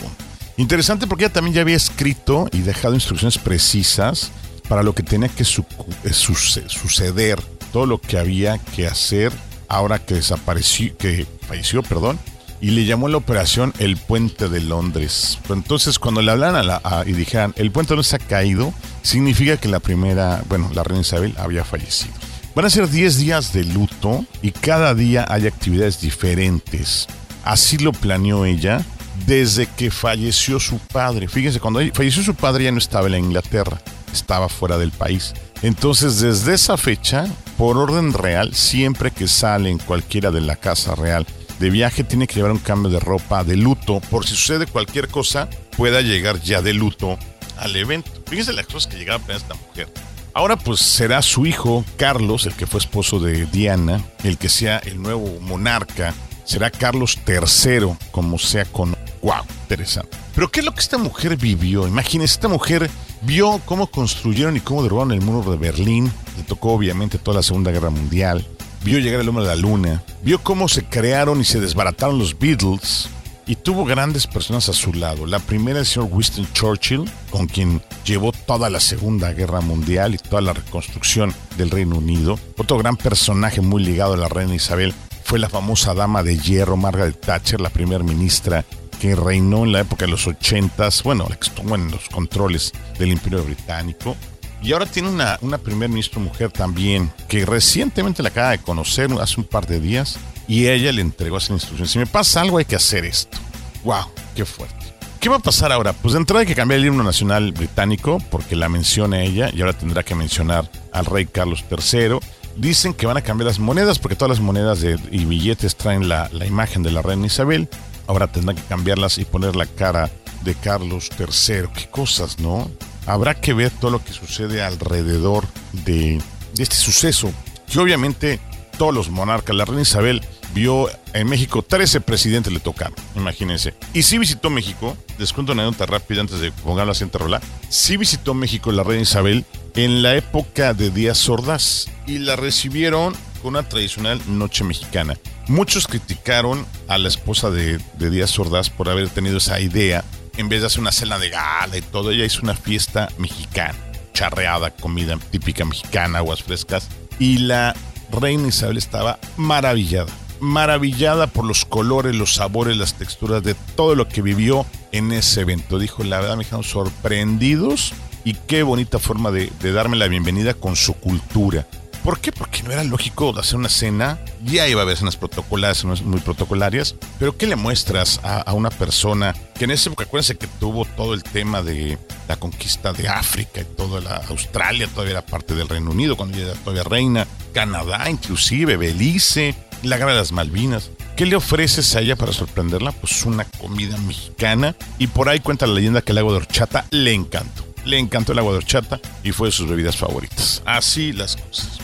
Interesante 0.56 1.06
porque 1.06 1.24
ella 1.24 1.32
también 1.32 1.54
ya 1.54 1.62
había 1.62 1.76
escrito 1.76 2.48
y 2.52 2.60
dejado 2.60 2.94
instrucciones 2.94 3.38
precisas 3.38 4.32
para 4.68 4.82
lo 4.82 4.94
que 4.94 5.02
tenía 5.02 5.28
que 5.28 5.42
eh, 5.42 6.12
suce- 6.12 6.68
suceder, 6.68 7.40
todo 7.72 7.86
lo 7.86 7.98
que 8.00 8.18
había 8.18 8.58
que 8.58 8.86
hacer 8.86 9.32
ahora 9.68 9.98
que 9.98 10.14
desapareció, 10.14 10.96
que 10.96 11.26
falleció, 11.48 11.82
perdón, 11.82 12.18
y 12.60 12.70
le 12.70 12.84
llamó 12.86 13.08
la 13.08 13.16
operación 13.18 13.74
el 13.78 13.96
Puente 13.96 14.48
de 14.48 14.60
Londres. 14.60 15.38
Entonces 15.50 15.98
cuando 15.98 16.22
le 16.22 16.30
hablan 16.30 16.54
a 16.56 16.62
la, 16.62 16.80
a- 16.84 17.04
y 17.06 17.12
dijeran 17.12 17.52
el 17.56 17.70
Puente 17.70 17.90
de 17.90 17.96
Londres 17.96 18.14
ha 18.14 18.18
caído, 18.18 18.72
significa 19.02 19.56
que 19.56 19.68
la 19.68 19.80
primera, 19.80 20.42
bueno, 20.48 20.70
la 20.72 20.82
reina 20.84 21.02
Isabel 21.02 21.34
había 21.38 21.64
fallecido. 21.64 22.14
Van 22.54 22.64
a 22.64 22.70
ser 22.70 22.88
10 22.88 23.18
días 23.18 23.52
de 23.52 23.64
luto 23.64 24.24
y 24.40 24.52
cada 24.52 24.94
día 24.94 25.26
hay 25.28 25.46
actividades 25.48 26.00
diferentes. 26.00 27.06
Así 27.44 27.78
lo 27.78 27.92
planeó 27.92 28.44
ella 28.44 28.80
desde 29.26 29.66
que 29.66 29.90
falleció 29.90 30.60
su 30.60 30.78
padre. 30.78 31.26
Fíjense, 31.28 31.58
cuando 31.60 31.80
falleció 31.92 32.22
su 32.22 32.34
padre 32.34 32.64
ya 32.64 32.72
no 32.72 32.78
estaba 32.78 33.06
en 33.06 33.12
la 33.12 33.18
Inglaterra, 33.18 33.80
estaba 34.14 34.48
fuera 34.48 34.78
del 34.78 34.90
país. 34.90 35.34
Entonces, 35.62 36.20
desde 36.20 36.54
esa 36.54 36.76
fecha, 36.76 37.26
por 37.56 37.78
orden 37.78 38.12
real, 38.12 38.54
siempre 38.54 39.10
que 39.10 39.28
sale 39.28 39.70
en 39.70 39.78
cualquiera 39.78 40.30
de 40.30 40.40
la 40.40 40.56
casa 40.56 40.94
real 40.94 41.26
de 41.58 41.70
viaje, 41.70 42.04
tiene 42.04 42.26
que 42.26 42.34
llevar 42.34 42.52
un 42.52 42.58
cambio 42.58 42.90
de 42.90 43.00
ropa 43.00 43.44
de 43.44 43.56
luto, 43.56 44.00
por 44.10 44.26
si 44.26 44.34
sucede 44.34 44.66
cualquier 44.66 45.08
cosa, 45.08 45.48
pueda 45.76 46.00
llegar 46.00 46.40
ya 46.40 46.62
de 46.62 46.74
luto 46.74 47.18
al 47.56 47.76
evento. 47.76 48.10
Fíjense 48.26 48.52
las 48.52 48.66
cosas 48.66 48.86
que 48.90 48.98
llegaba 48.98 49.22
a 49.28 49.36
esta 49.36 49.54
mujer. 49.54 49.88
Ahora 50.34 50.56
pues 50.56 50.80
será 50.80 51.22
su 51.22 51.46
hijo 51.46 51.84
Carlos, 51.96 52.44
el 52.46 52.54
que 52.54 52.66
fue 52.66 52.80
esposo 52.80 53.20
de 53.20 53.46
Diana, 53.46 54.04
el 54.24 54.36
que 54.36 54.48
sea 54.48 54.78
el 54.78 55.00
nuevo 55.00 55.38
monarca. 55.40 56.12
Será 56.44 56.70
Carlos 56.70 57.18
III, 57.26 57.96
como 58.10 58.38
sea 58.38 58.64
con... 58.64 58.96
¡Wow! 59.22 59.44
Interesante. 59.62 60.23
Pero 60.34 60.50
¿qué 60.50 60.60
es 60.60 60.66
lo 60.66 60.74
que 60.74 60.80
esta 60.80 60.98
mujer 60.98 61.36
vivió? 61.36 61.86
Imagínense, 61.86 62.34
esta 62.34 62.48
mujer 62.48 62.90
vio 63.22 63.60
cómo 63.64 63.86
construyeron 63.86 64.56
y 64.56 64.60
cómo 64.60 64.82
derrubaron 64.82 65.12
el 65.12 65.20
muro 65.20 65.50
de 65.50 65.56
Berlín. 65.56 66.10
Le 66.36 66.42
tocó 66.42 66.72
obviamente 66.72 67.18
toda 67.18 67.36
la 67.36 67.42
Segunda 67.42 67.70
Guerra 67.70 67.90
Mundial. 67.90 68.46
Vio 68.82 68.98
llegar 68.98 69.20
el 69.20 69.28
hombre 69.28 69.44
a 69.44 69.48
la 69.48 69.56
luna. 69.56 70.02
Vio 70.22 70.42
cómo 70.42 70.68
se 70.68 70.84
crearon 70.84 71.40
y 71.40 71.44
se 71.44 71.60
desbarataron 71.60 72.18
los 72.18 72.38
Beatles 72.38 73.08
y 73.46 73.56
tuvo 73.56 73.84
grandes 73.84 74.26
personas 74.26 74.68
a 74.68 74.72
su 74.72 74.92
lado. 74.92 75.26
La 75.26 75.38
primera 75.38 75.78
el 75.78 75.86
señor 75.86 76.08
Winston 76.10 76.48
Churchill, 76.52 77.10
con 77.30 77.46
quien 77.46 77.82
llevó 78.04 78.32
toda 78.32 78.70
la 78.70 78.80
Segunda 78.80 79.32
Guerra 79.32 79.60
Mundial 79.60 80.14
y 80.14 80.18
toda 80.18 80.42
la 80.42 80.52
reconstrucción 80.52 81.32
del 81.56 81.70
Reino 81.70 81.96
Unido. 81.96 82.38
Otro 82.56 82.78
gran 82.78 82.96
personaje 82.96 83.60
muy 83.60 83.84
ligado 83.84 84.14
a 84.14 84.18
la 84.18 84.28
reina 84.28 84.54
Isabel 84.54 84.94
fue 85.24 85.38
la 85.38 85.48
famosa 85.48 85.94
dama 85.94 86.22
de 86.22 86.38
hierro, 86.38 86.76
Margaret 86.76 87.20
Thatcher, 87.20 87.60
la 87.60 87.70
primera 87.70 88.04
ministra 88.04 88.64
que 88.94 89.14
reinó 89.14 89.64
en 89.64 89.72
la 89.72 89.80
época 89.80 90.04
de 90.06 90.10
los 90.10 90.26
ochentas, 90.26 91.02
bueno, 91.02 91.26
la 91.28 91.36
que 91.36 91.48
estuvo 91.48 91.74
en 91.74 91.90
los 91.90 92.08
controles 92.08 92.72
del 92.98 93.12
Imperio 93.12 93.44
Británico. 93.44 94.16
Y 94.62 94.72
ahora 94.72 94.86
tiene 94.86 95.10
una, 95.10 95.38
una 95.42 95.58
primer 95.58 95.90
ministra 95.90 96.20
mujer 96.20 96.50
también, 96.50 97.12
que 97.28 97.44
recientemente 97.44 98.22
la 98.22 98.30
acaba 98.30 98.50
de 98.50 98.58
conocer 98.58 99.10
hace 99.20 99.40
un 99.40 99.46
par 99.46 99.66
de 99.66 99.78
días, 99.78 100.16
y 100.48 100.68
ella 100.68 100.92
le 100.92 101.02
entregó 101.02 101.38
esas 101.38 101.50
instrucciones. 101.50 101.90
Si 101.90 101.98
me 101.98 102.06
pasa 102.06 102.40
algo, 102.40 102.58
hay 102.58 102.64
que 102.64 102.76
hacer 102.76 103.04
esto. 103.04 103.36
¡Wow! 103.84 104.06
¡Qué 104.34 104.44
fuerte! 104.44 104.84
¿Qué 105.20 105.28
va 105.30 105.36
a 105.36 105.40
pasar 105.40 105.72
ahora? 105.72 105.94
Pues 105.94 106.12
de 106.12 106.20
entrada 106.20 106.40
hay 106.40 106.46
que 106.46 106.54
cambiar 106.54 106.80
el 106.80 106.86
himno 106.86 107.02
nacional 107.02 107.52
británico, 107.52 108.18
porque 108.30 108.56
la 108.56 108.68
menciona 108.68 109.22
ella, 109.22 109.50
y 109.54 109.60
ahora 109.60 109.72
tendrá 109.72 110.02
que 110.02 110.14
mencionar 110.14 110.70
al 110.92 111.06
rey 111.06 111.24
Carlos 111.24 111.64
III. 111.70 112.18
Dicen 112.56 112.92
que 112.92 113.06
van 113.06 113.16
a 113.16 113.22
cambiar 113.22 113.46
las 113.46 113.58
monedas, 113.58 113.98
porque 113.98 114.16
todas 114.16 114.30
las 114.30 114.40
monedas 114.40 114.82
y 114.82 115.24
billetes 115.24 115.76
traen 115.76 116.08
la, 116.08 116.28
la 116.30 116.46
imagen 116.46 116.82
de 116.82 116.90
la 116.90 117.00
reina 117.00 117.26
Isabel. 117.26 117.68
Ahora 118.06 118.26
tendrán 118.26 118.56
que 118.56 118.62
cambiarlas 118.62 119.18
y 119.18 119.24
poner 119.24 119.56
la 119.56 119.66
cara 119.66 120.10
de 120.42 120.54
Carlos 120.54 121.10
III. 121.18 121.68
Qué 121.74 121.88
cosas, 121.90 122.38
¿no? 122.38 122.70
Habrá 123.06 123.34
que 123.34 123.54
ver 123.54 123.70
todo 123.70 123.90
lo 123.90 124.04
que 124.04 124.12
sucede 124.12 124.62
alrededor 124.62 125.44
de, 125.72 126.20
este 126.58 126.76
suceso. 126.76 127.32
Y 127.72 127.78
obviamente 127.78 128.40
todos 128.78 128.94
los 128.94 129.10
monarcas, 129.10 129.56
la 129.56 129.64
reina 129.64 129.82
Isabel 129.82 130.22
vio 130.54 130.88
en 131.12 131.28
México 131.28 131.62
13 131.62 132.00
presidentes 132.00 132.52
le 132.52 132.60
tocaron, 132.60 132.94
imagínense. 133.16 133.74
Y 133.92 134.02
sí 134.02 134.18
visitó 134.18 134.50
México, 134.50 134.96
les 135.18 135.32
cuento 135.32 135.52
una 135.52 135.62
anécdota 135.62 135.86
rápida 135.86 136.20
antes 136.20 136.40
de 136.40 136.52
pongarlo 136.52 136.92
así 136.92 137.04
en 137.04 137.12
rola. 137.12 137.40
Sí 137.68 137.96
visitó 137.96 138.34
México 138.34 138.70
la 138.70 138.84
reina 138.84 139.02
Isabel 139.02 139.44
en 139.74 140.02
la 140.02 140.14
época 140.14 140.74
de 140.74 140.90
Díaz 140.90 141.28
Ordaz 141.28 141.86
y 142.06 142.18
la 142.18 142.36
recibieron 142.36 143.14
con 143.42 143.56
una 143.56 143.68
tradicional 143.68 144.20
noche 144.28 144.64
mexicana. 144.64 145.18
Muchos 145.46 145.86
criticaron 145.86 146.66
a 146.88 146.96
la 146.96 147.08
esposa 147.08 147.50
de, 147.50 147.78
de 147.98 148.10
Díaz 148.10 148.38
Ordaz 148.38 148.70
por 148.70 148.88
haber 148.88 149.10
tenido 149.10 149.36
esa 149.36 149.60
idea. 149.60 150.02
En 150.38 150.48
vez 150.48 150.62
de 150.62 150.68
hacer 150.68 150.80
una 150.80 150.90
cena 150.90 151.18
de 151.18 151.28
gala 151.28 151.76
y 151.76 151.82
todo, 151.82 152.10
ella 152.10 152.24
hizo 152.24 152.40
una 152.42 152.54
fiesta 152.54 153.10
mexicana. 153.18 153.78
Charreada, 154.14 154.70
comida 154.70 155.18
típica 155.30 155.66
mexicana, 155.66 156.18
aguas 156.18 156.42
frescas. 156.42 156.88
Y 157.18 157.38
la 157.38 157.74
reina 158.10 158.48
Isabel 158.48 158.78
estaba 158.78 159.18
maravillada. 159.36 160.12
Maravillada 160.40 161.26
por 161.26 161.44
los 161.44 161.66
colores, 161.66 162.14
los 162.14 162.34
sabores, 162.34 162.78
las 162.78 162.94
texturas 162.94 163.42
de 163.42 163.54
todo 163.54 163.94
lo 163.94 164.08
que 164.08 164.22
vivió 164.22 164.64
en 164.92 165.12
ese 165.12 165.42
evento. 165.42 165.78
Dijo, 165.78 166.04
la 166.04 166.20
verdad 166.20 166.36
me 166.36 166.44
dejaron 166.44 166.64
sorprendidos 166.64 167.92
y 168.24 168.34
qué 168.34 168.62
bonita 168.62 168.98
forma 168.98 169.30
de, 169.30 169.52
de 169.60 169.72
darme 169.72 169.98
la 169.98 170.08
bienvenida 170.08 170.54
con 170.54 170.74
su 170.74 170.94
cultura. 170.94 171.66
¿Por 172.04 172.20
qué? 172.20 172.32
Porque 172.32 172.62
no 172.62 172.70
era 172.70 172.84
lógico 172.84 173.34
hacer 173.38 173.56
una 173.56 173.70
cena. 173.70 174.18
Ya 174.44 174.68
iba 174.68 174.82
a 174.82 174.84
haber 174.84 174.98
cenas 174.98 175.16
protocolares, 175.16 175.78
cenas 175.78 176.02
muy 176.02 176.20
protocolarias. 176.20 176.94
Pero 177.18 177.36
¿qué 177.36 177.46
le 177.46 177.56
muestras 177.56 178.20
a, 178.22 178.42
a 178.42 178.52
una 178.52 178.68
persona 178.68 179.34
que 179.54 179.64
en 179.64 179.70
esa 179.70 179.88
época, 179.88 180.04
acuérdense 180.04 180.36
que 180.36 180.46
tuvo 180.46 180.84
todo 180.84 181.14
el 181.14 181.22
tema 181.22 181.62
de 181.62 181.98
la 182.28 182.36
conquista 182.36 182.92
de 182.92 183.08
África 183.08 183.62
y 183.62 183.64
toda 183.64 184.02
la 184.02 184.16
Australia, 184.28 184.86
todavía 184.86 185.12
era 185.12 185.26
parte 185.26 185.54
del 185.54 185.66
Reino 185.66 185.90
Unido 185.90 186.16
cuando 186.16 186.36
ella 186.36 186.50
era 186.50 186.60
todavía 186.60 186.84
reina, 186.84 187.26
Canadá 187.54 188.10
inclusive, 188.10 188.76
Belice, 188.76 189.54
la 189.82 189.96
guerra 189.96 190.12
de 190.12 190.18
las 190.18 190.32
Malvinas. 190.32 190.90
¿Qué 191.16 191.24
le 191.24 191.36
ofreces 191.36 191.94
a 191.96 192.00
ella 192.00 192.16
para 192.16 192.32
sorprenderla? 192.32 192.92
Pues 192.92 193.24
una 193.24 193.44
comida 193.44 193.96
mexicana. 193.98 194.76
Y 194.98 195.06
por 195.06 195.28
ahí 195.28 195.40
cuenta 195.40 195.66
la 195.66 195.74
leyenda 195.74 196.02
que 196.02 196.12
el 196.12 196.18
agua 196.18 196.32
de 196.32 196.38
horchata 196.38 196.86
le 196.90 197.14
encantó. 197.14 197.64
Le 197.84 197.98
encantó 197.98 198.32
el 198.32 198.40
agua 198.40 198.52
de 198.52 198.58
horchata 198.58 199.00
y 199.22 199.32
fue 199.32 199.48
de 199.48 199.52
sus 199.52 199.68
bebidas 199.68 199.96
favoritas. 199.96 200.62
Así 200.66 201.12
las 201.12 201.36
cosas. 201.36 201.83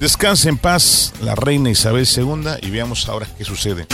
Descanse 0.00 0.48
en 0.48 0.56
paz 0.56 1.12
la 1.20 1.34
reina 1.34 1.68
Isabel 1.68 2.08
II 2.08 2.52
y 2.62 2.70
veamos 2.70 3.06
ahora 3.06 3.28
qué 3.36 3.44
sucede. 3.44 3.86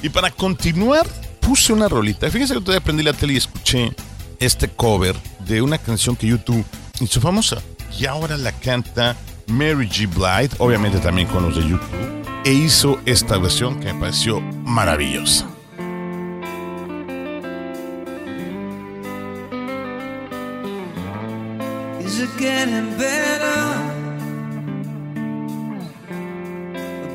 Y 0.00 0.08
para 0.08 0.30
continuar, 0.30 1.04
puse 1.40 1.72
una 1.72 1.88
rolita. 1.88 2.30
Fíjense 2.30 2.54
que 2.54 2.60
todavía 2.60 2.78
aprendí 2.78 3.02
la 3.02 3.12
tele 3.12 3.32
y 3.32 3.38
escuché 3.38 3.92
este 4.38 4.68
cover 4.68 5.16
de 5.40 5.60
una 5.60 5.78
canción 5.78 6.14
que 6.14 6.28
YouTube 6.28 6.64
hizo 7.00 7.20
famosa. 7.20 7.60
Y 7.98 8.06
ahora 8.06 8.36
la 8.36 8.52
canta 8.52 9.16
Mary 9.48 9.88
G. 9.88 10.08
Blige, 10.08 10.54
obviamente 10.58 11.00
también 11.00 11.26
con 11.26 11.42
los 11.42 11.56
de 11.56 11.62
YouTube. 11.62 12.42
E 12.44 12.52
hizo 12.52 13.00
esta 13.04 13.36
versión 13.36 13.80
que 13.80 13.92
me 13.92 13.98
pareció 13.98 14.40
maravillosa. 14.40 15.48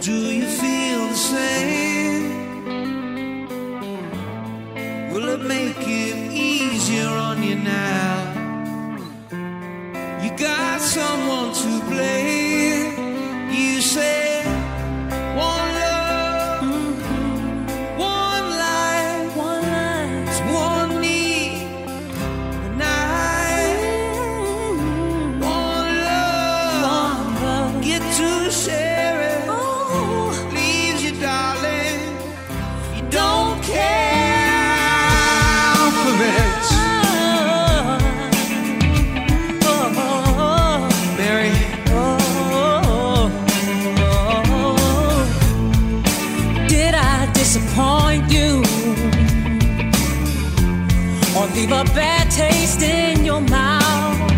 Do 0.08 0.34
you 0.34 0.48
feel 0.48 1.08
the 1.08 1.16
same? 1.16 2.30
Will 5.12 5.28
it 5.36 5.42
make 5.42 5.82
it 5.82 6.32
easier 6.32 7.10
on 7.10 7.44
you 7.44 7.56
now? 7.56 8.07
Leave 51.58 51.72
a 51.72 51.84
bad 51.96 52.30
taste 52.30 52.84
in 52.84 53.26
your 53.26 53.42
mouth. 53.42 54.32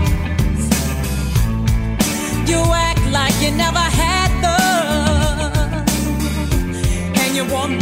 You 2.48 2.62
act 2.88 3.06
like 3.12 3.36
you 3.42 3.52
never 3.52 3.86
had 4.02 4.30
love, 4.42 5.86
and 7.22 7.36
you 7.36 7.44
want 7.54 7.79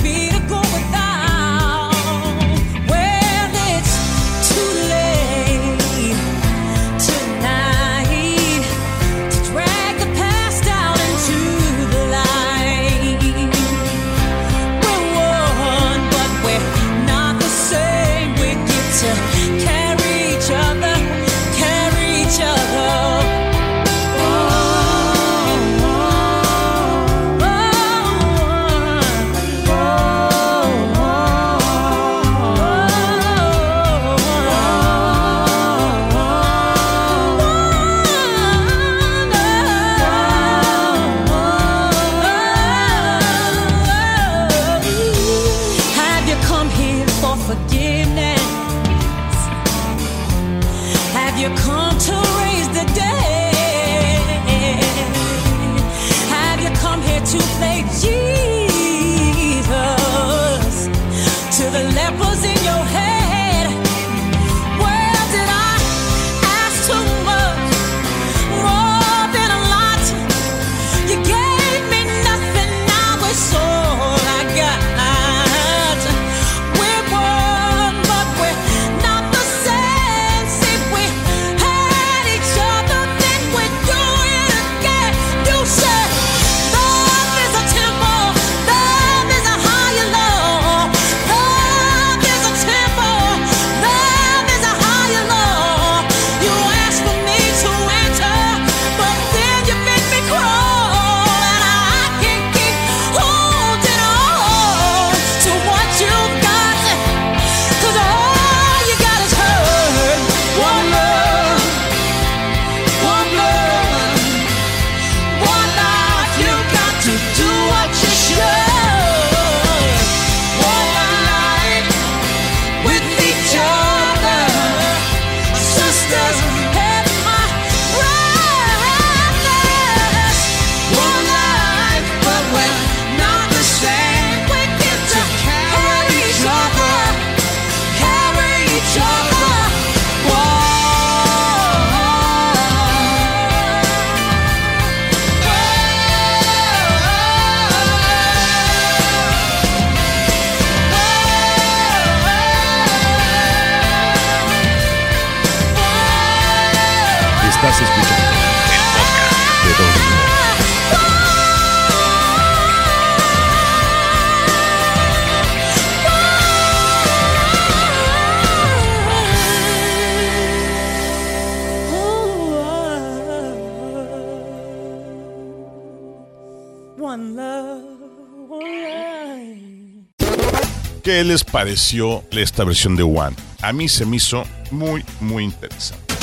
¿Qué 181.17 181.23
les 181.23 181.43
pareció 181.43 182.23
esta 182.30 182.63
versión 182.63 182.95
de 182.95 183.01
One? 183.01 183.36
A 183.63 183.73
mí 183.73 183.89
se 183.89 184.06
me 184.06 184.17
hizo 184.17 184.43
muy, 184.69 185.03
muy 185.19 185.45
interesante. 185.45 186.13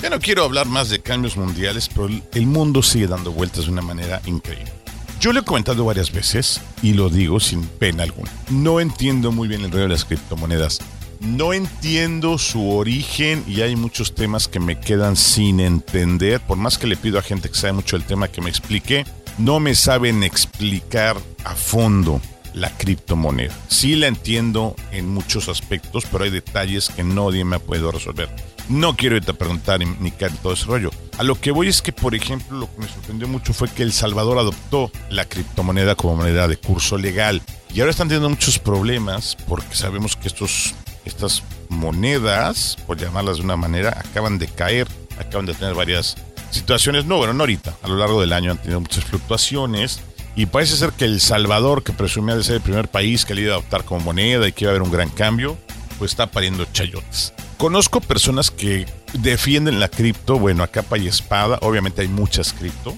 Ya 0.00 0.08
no 0.08 0.18
quiero 0.18 0.44
hablar 0.44 0.64
más 0.64 0.88
de 0.88 0.98
cambios 1.02 1.36
mundiales, 1.36 1.90
pero 1.94 2.06
el- 2.06 2.46
mundo 2.46 2.82
sigue 2.82 3.06
dando 3.06 3.32
vueltas 3.32 3.66
de 3.66 3.70
una 3.72 3.82
manera 3.82 4.22
increíble. 4.24 4.72
Yo 5.20 5.34
lo 5.34 5.40
he 5.40 5.44
comentado 5.44 5.84
varias 5.84 6.10
veces 6.10 6.62
y 6.80 6.94
lo 6.94 7.10
digo 7.10 7.38
sin 7.38 7.64
pena 7.66 8.04
alguna. 8.04 8.32
No 8.48 8.80
entiendo 8.80 9.30
muy 9.30 9.46
bien 9.46 9.60
el 9.62 9.70
rollo 9.72 9.82
de 9.82 9.88
las 9.90 10.06
criptomonedas. 10.06 10.78
No 11.20 11.52
entiendo 11.52 12.38
su 12.38 12.70
origen 12.70 13.44
y 13.46 13.60
hay 13.60 13.76
muchos 13.76 14.14
temas 14.14 14.48
que 14.48 14.58
me 14.58 14.80
quedan 14.80 15.16
sin 15.16 15.60
entender. 15.60 16.40
Por 16.40 16.56
más 16.56 16.78
que 16.78 16.86
le 16.86 16.96
pido 16.96 17.18
a 17.18 17.22
gente 17.22 17.50
que 17.50 17.56
sabe 17.58 17.74
mucho 17.74 17.98
del 17.98 18.06
tema 18.06 18.28
que 18.28 18.40
me 18.40 18.48
explique, 18.48 19.04
no 19.36 19.60
me 19.60 19.74
saben 19.74 20.22
explicar 20.22 21.18
a 21.44 21.54
fondo 21.54 22.22
la 22.54 22.70
criptomoneda. 22.76 23.54
Sí 23.68 23.94
la 23.96 24.06
entiendo 24.06 24.74
en 24.92 25.08
muchos 25.08 25.48
aspectos, 25.48 26.04
pero 26.10 26.24
hay 26.24 26.30
detalles 26.30 26.88
que 26.90 27.02
nadie 27.04 27.44
me 27.44 27.56
ha 27.56 27.60
podido 27.60 27.90
resolver. 27.92 28.28
No 28.68 28.96
quiero 28.96 29.16
ahorita 29.16 29.32
preguntar 29.32 29.80
ni- 29.80 30.10
caer 30.12 30.32
todo 30.42 30.52
ese 30.52 30.66
rollo. 30.66 30.90
A 31.18 31.22
lo 31.24 31.40
que 31.40 31.50
voy 31.50 31.68
es 31.68 31.82
que, 31.82 31.92
por 31.92 32.14
ejemplo, 32.14 32.56
lo 32.58 32.72
que 32.72 32.82
me 32.82 32.88
sorprendió 32.88 33.26
mucho 33.26 33.52
fue 33.52 33.68
que 33.68 33.82
El 33.82 33.92
Salvador 33.92 34.38
adoptó 34.38 34.90
la 35.10 35.24
criptomoneda 35.24 35.94
como 35.96 36.16
moneda 36.16 36.46
de 36.46 36.56
curso 36.56 36.96
legal. 36.96 37.42
Y 37.74 37.80
ahora 37.80 37.90
están 37.90 38.08
teniendo 38.08 38.30
muchos 38.30 38.58
problemas 38.60 39.36
porque 39.48 39.74
sabemos 39.74 40.14
que 40.16 40.28
estos, 40.28 40.74
estas 41.04 41.42
monedas, 41.68 42.76
por 42.86 42.96
llamarlas 42.96 43.38
de 43.38 43.42
una 43.44 43.56
manera, 43.56 43.90
acaban 43.98 44.38
de 44.38 44.46
caer, 44.46 44.86
acaban 45.18 45.46
de 45.46 45.54
tener 45.54 45.74
varias 45.74 46.16
situaciones. 46.50 47.04
No, 47.06 47.16
bueno, 47.18 47.32
no 47.32 47.42
ahorita. 47.42 47.76
A 47.82 47.88
lo 47.88 47.96
largo 47.96 48.20
del 48.20 48.32
año 48.32 48.52
han 48.52 48.58
tenido 48.58 48.80
muchas 48.80 49.04
fluctuaciones. 49.04 50.00
Y 50.36 50.46
parece 50.46 50.76
ser 50.76 50.92
que 50.92 51.04
El 51.04 51.20
Salvador, 51.20 51.82
que 51.82 51.92
presumía 51.92 52.36
de 52.36 52.44
ser 52.44 52.56
el 52.56 52.62
primer 52.62 52.88
país 52.88 53.24
que 53.24 53.34
le 53.34 53.42
iba 53.42 53.52
a 53.52 53.56
adoptar 53.56 53.84
como 53.84 54.00
moneda 54.00 54.46
y 54.48 54.52
que 54.52 54.64
iba 54.64 54.70
a 54.70 54.74
haber 54.74 54.82
un 54.82 54.92
gran 54.92 55.10
cambio, 55.10 55.58
pues 55.98 56.12
está 56.12 56.30
pariendo 56.30 56.64
chayotes. 56.72 57.32
Conozco 57.58 58.00
personas 58.00 58.50
que 58.50 58.86
defienden 59.12 59.80
la 59.80 59.88
cripto, 59.88 60.38
bueno, 60.38 60.62
a 60.62 60.68
capa 60.68 60.96
y 60.96 61.08
espada, 61.08 61.58
obviamente 61.60 62.00
hay 62.00 62.08
muchas 62.08 62.52
cripto, 62.52 62.96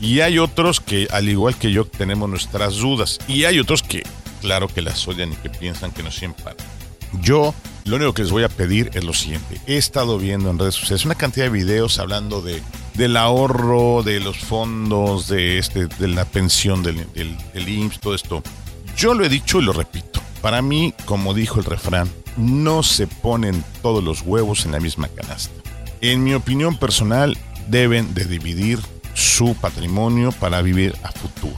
y 0.00 0.20
hay 0.20 0.38
otros 0.38 0.80
que, 0.80 1.06
al 1.12 1.28
igual 1.28 1.54
que 1.56 1.70
yo, 1.70 1.84
tenemos 1.84 2.28
nuestras 2.28 2.76
dudas, 2.76 3.18
y 3.28 3.44
hay 3.44 3.60
otros 3.60 3.82
que, 3.82 4.02
claro 4.40 4.66
que 4.66 4.82
las 4.82 5.06
odian 5.06 5.32
y 5.32 5.36
que 5.36 5.50
piensan 5.50 5.92
que 5.92 6.02
no 6.02 6.10
siempre. 6.10 6.44
Yo 7.20 7.54
lo 7.84 7.96
único 7.96 8.14
que 8.14 8.22
les 8.22 8.30
voy 8.30 8.44
a 8.44 8.48
pedir 8.48 8.90
es 8.94 9.04
lo 9.04 9.12
siguiente. 9.12 9.60
He 9.66 9.76
estado 9.76 10.18
viendo 10.18 10.50
en 10.50 10.58
redes 10.58 10.74
sociales 10.74 11.04
una 11.04 11.14
cantidad 11.14 11.46
de 11.46 11.50
videos 11.50 11.98
hablando 11.98 12.40
de, 12.40 12.62
del 12.94 13.16
ahorro, 13.16 14.02
de 14.02 14.20
los 14.20 14.38
fondos, 14.38 15.28
de, 15.28 15.58
este, 15.58 15.86
de 15.86 16.08
la 16.08 16.24
pensión, 16.24 16.82
del, 16.82 17.06
del, 17.12 17.36
del 17.54 17.68
IMSS, 17.68 18.00
todo 18.00 18.14
esto. 18.14 18.42
Yo 18.96 19.14
lo 19.14 19.24
he 19.24 19.28
dicho 19.28 19.60
y 19.60 19.64
lo 19.64 19.72
repito. 19.72 20.20
Para 20.40 20.62
mí, 20.62 20.94
como 21.04 21.34
dijo 21.34 21.58
el 21.58 21.66
refrán, 21.66 22.10
no 22.36 22.82
se 22.82 23.06
ponen 23.06 23.64
todos 23.82 24.02
los 24.02 24.22
huevos 24.22 24.64
en 24.64 24.72
la 24.72 24.80
misma 24.80 25.08
canasta. 25.08 25.54
En 26.00 26.24
mi 26.24 26.34
opinión 26.34 26.78
personal, 26.78 27.36
deben 27.68 28.14
de 28.14 28.24
dividir 28.24 28.80
su 29.14 29.54
patrimonio 29.54 30.32
para 30.32 30.62
vivir 30.62 30.96
a 31.02 31.12
futuro. 31.12 31.56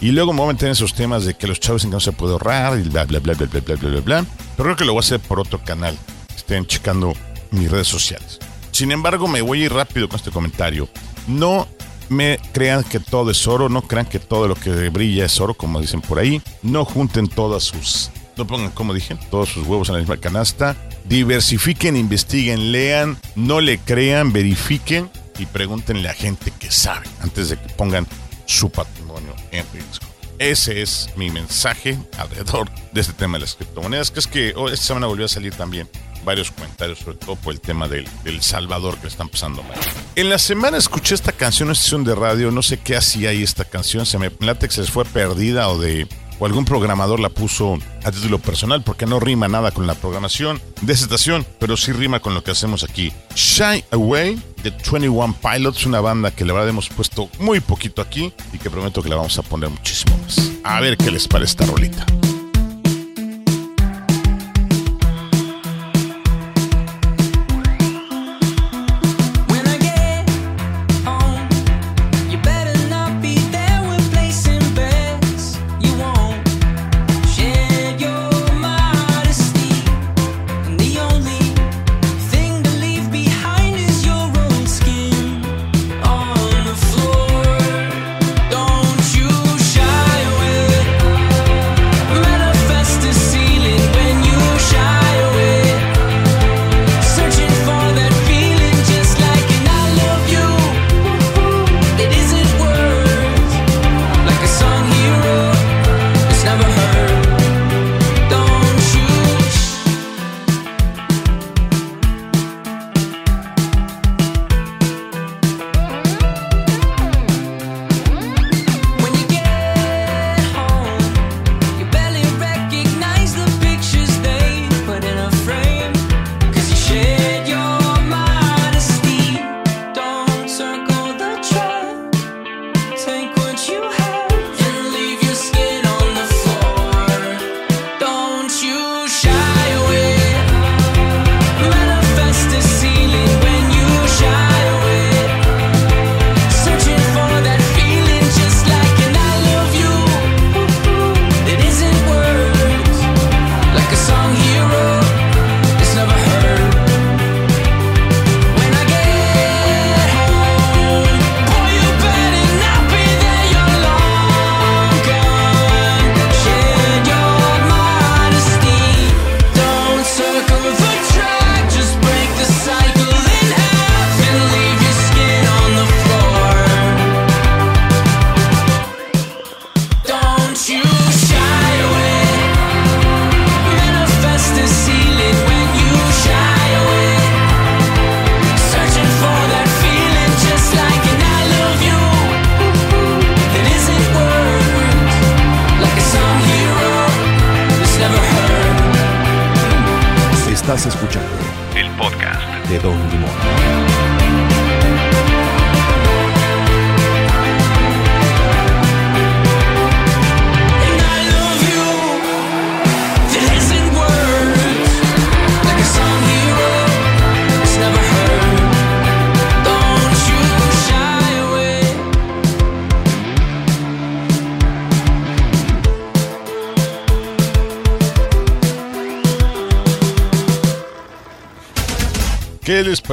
Y 0.00 0.10
luego 0.10 0.32
me 0.32 0.40
voy 0.40 0.50
a 0.50 0.52
meter 0.52 0.66
en 0.66 0.72
esos 0.72 0.94
temas 0.94 1.24
de 1.24 1.34
que 1.34 1.46
los 1.46 1.60
chavos 1.60 1.86
no 1.86 2.00
se 2.00 2.12
puede 2.12 2.32
ahorrar 2.32 2.78
y 2.78 2.82
bla, 2.82 3.04
bla, 3.04 3.20
bla, 3.20 3.34
bla, 3.34 3.46
bla, 3.46 3.60
bla, 3.60 3.76
bla, 3.76 4.00
bla. 4.00 4.26
Pero 4.56 4.64
creo 4.64 4.76
que 4.76 4.84
lo 4.84 4.92
voy 4.92 4.98
a 4.98 5.06
hacer 5.06 5.20
por 5.20 5.40
otro 5.40 5.62
canal. 5.64 5.96
Estén 6.34 6.66
checando 6.66 7.14
mis 7.52 7.70
redes 7.70 7.88
sociales. 7.88 8.38
Sin 8.74 8.90
embargo, 8.90 9.28
me 9.28 9.40
voy 9.40 9.62
a 9.62 9.66
ir 9.66 9.72
rápido 9.72 10.08
con 10.08 10.16
este 10.16 10.32
comentario. 10.32 10.88
No 11.28 11.68
me 12.08 12.40
crean 12.52 12.82
que 12.82 12.98
todo 12.98 13.30
es 13.30 13.46
oro, 13.46 13.68
no 13.68 13.82
crean 13.82 14.04
que 14.04 14.18
todo 14.18 14.48
lo 14.48 14.56
que 14.56 14.88
brilla 14.88 15.26
es 15.26 15.40
oro, 15.40 15.54
como 15.54 15.80
dicen 15.80 16.00
por 16.00 16.18
ahí. 16.18 16.42
No 16.60 16.84
junten 16.84 17.28
todas 17.28 17.62
sus, 17.62 18.10
no 18.36 18.48
pongan, 18.48 18.72
como 18.72 18.92
dije, 18.92 19.16
todos 19.30 19.50
sus 19.50 19.64
huevos 19.64 19.90
en 19.90 19.94
la 19.94 20.00
misma 20.00 20.16
canasta. 20.16 20.74
Diversifiquen, 21.04 21.96
investiguen, 21.96 22.72
lean, 22.72 23.16
no 23.36 23.60
le 23.60 23.78
crean, 23.78 24.32
verifiquen 24.32 25.08
y 25.38 25.46
pregúntenle 25.46 26.08
a 26.08 26.14
gente 26.14 26.50
que 26.50 26.72
sabe 26.72 27.06
antes 27.20 27.50
de 27.50 27.56
que 27.56 27.68
pongan 27.74 28.08
su 28.44 28.70
patrimonio 28.70 29.36
en 29.52 29.64
riesgo. 29.72 30.04
Ese 30.40 30.82
es 30.82 31.10
mi 31.14 31.30
mensaje 31.30 31.96
alrededor 32.18 32.68
de 32.90 33.02
este 33.02 33.12
tema 33.12 33.38
de 33.38 33.42
las 33.42 33.54
criptomonedas, 33.54 34.10
que 34.10 34.18
es 34.18 34.26
que 34.26 34.52
oh, 34.56 34.68
esta 34.68 34.84
semana 34.84 35.06
volvió 35.06 35.26
a 35.26 35.28
salir 35.28 35.54
también 35.54 35.88
varios 36.24 36.50
comentarios, 36.50 36.98
sobre 36.98 37.16
todo 37.18 37.36
por 37.36 37.52
el 37.52 37.60
tema 37.60 37.88
del, 37.88 38.08
del 38.22 38.42
Salvador 38.42 38.96
que 38.96 39.02
le 39.02 39.08
están 39.08 39.28
pasando 39.28 39.62
mal. 39.62 39.78
En 40.16 40.28
la 40.28 40.38
semana 40.38 40.76
escuché 40.76 41.14
esta 41.14 41.32
canción 41.32 41.66
en 41.66 41.70
una 41.70 41.72
estación 41.74 42.04
de 42.04 42.14
radio, 42.14 42.50
no 42.50 42.62
sé 42.62 42.78
qué 42.78 42.96
hacía 42.96 43.30
ahí 43.30 43.42
esta 43.42 43.64
canción, 43.64 44.06
se 44.06 44.18
me 44.18 44.30
que 44.30 44.68
se 44.68 44.84
fue 44.84 45.04
perdida 45.04 45.68
o 45.68 45.78
de 45.78 46.06
o 46.38 46.46
algún 46.46 46.64
programador 46.64 47.20
la 47.20 47.28
puso 47.28 47.78
a 48.04 48.10
título 48.10 48.38
personal 48.38 48.82
porque 48.82 49.06
no 49.06 49.20
rima 49.20 49.48
nada 49.48 49.70
con 49.70 49.86
la 49.86 49.94
programación 49.94 50.60
de 50.80 50.92
esa 50.92 51.04
estación, 51.04 51.46
pero 51.58 51.76
sí 51.76 51.92
rima 51.92 52.20
con 52.20 52.34
lo 52.34 52.42
que 52.42 52.50
hacemos 52.50 52.82
aquí. 52.82 53.12
Shy 53.34 53.84
Away 53.90 54.40
de 54.62 54.70
21 54.70 55.36
Pilots, 55.40 55.86
una 55.86 56.00
banda 56.00 56.30
que 56.30 56.44
la 56.44 56.52
verdad 56.52 56.68
hemos 56.68 56.88
puesto 56.88 57.28
muy 57.38 57.60
poquito 57.60 58.02
aquí 58.02 58.32
y 58.52 58.58
que 58.58 58.70
prometo 58.70 59.02
que 59.02 59.08
la 59.08 59.16
vamos 59.16 59.38
a 59.38 59.42
poner 59.42 59.70
muchísimo 59.70 60.16
más. 60.18 60.50
A 60.64 60.80
ver 60.80 60.96
qué 60.96 61.10
les 61.10 61.28
parece 61.28 61.52
esta 61.52 61.66
rolita. 61.66 62.04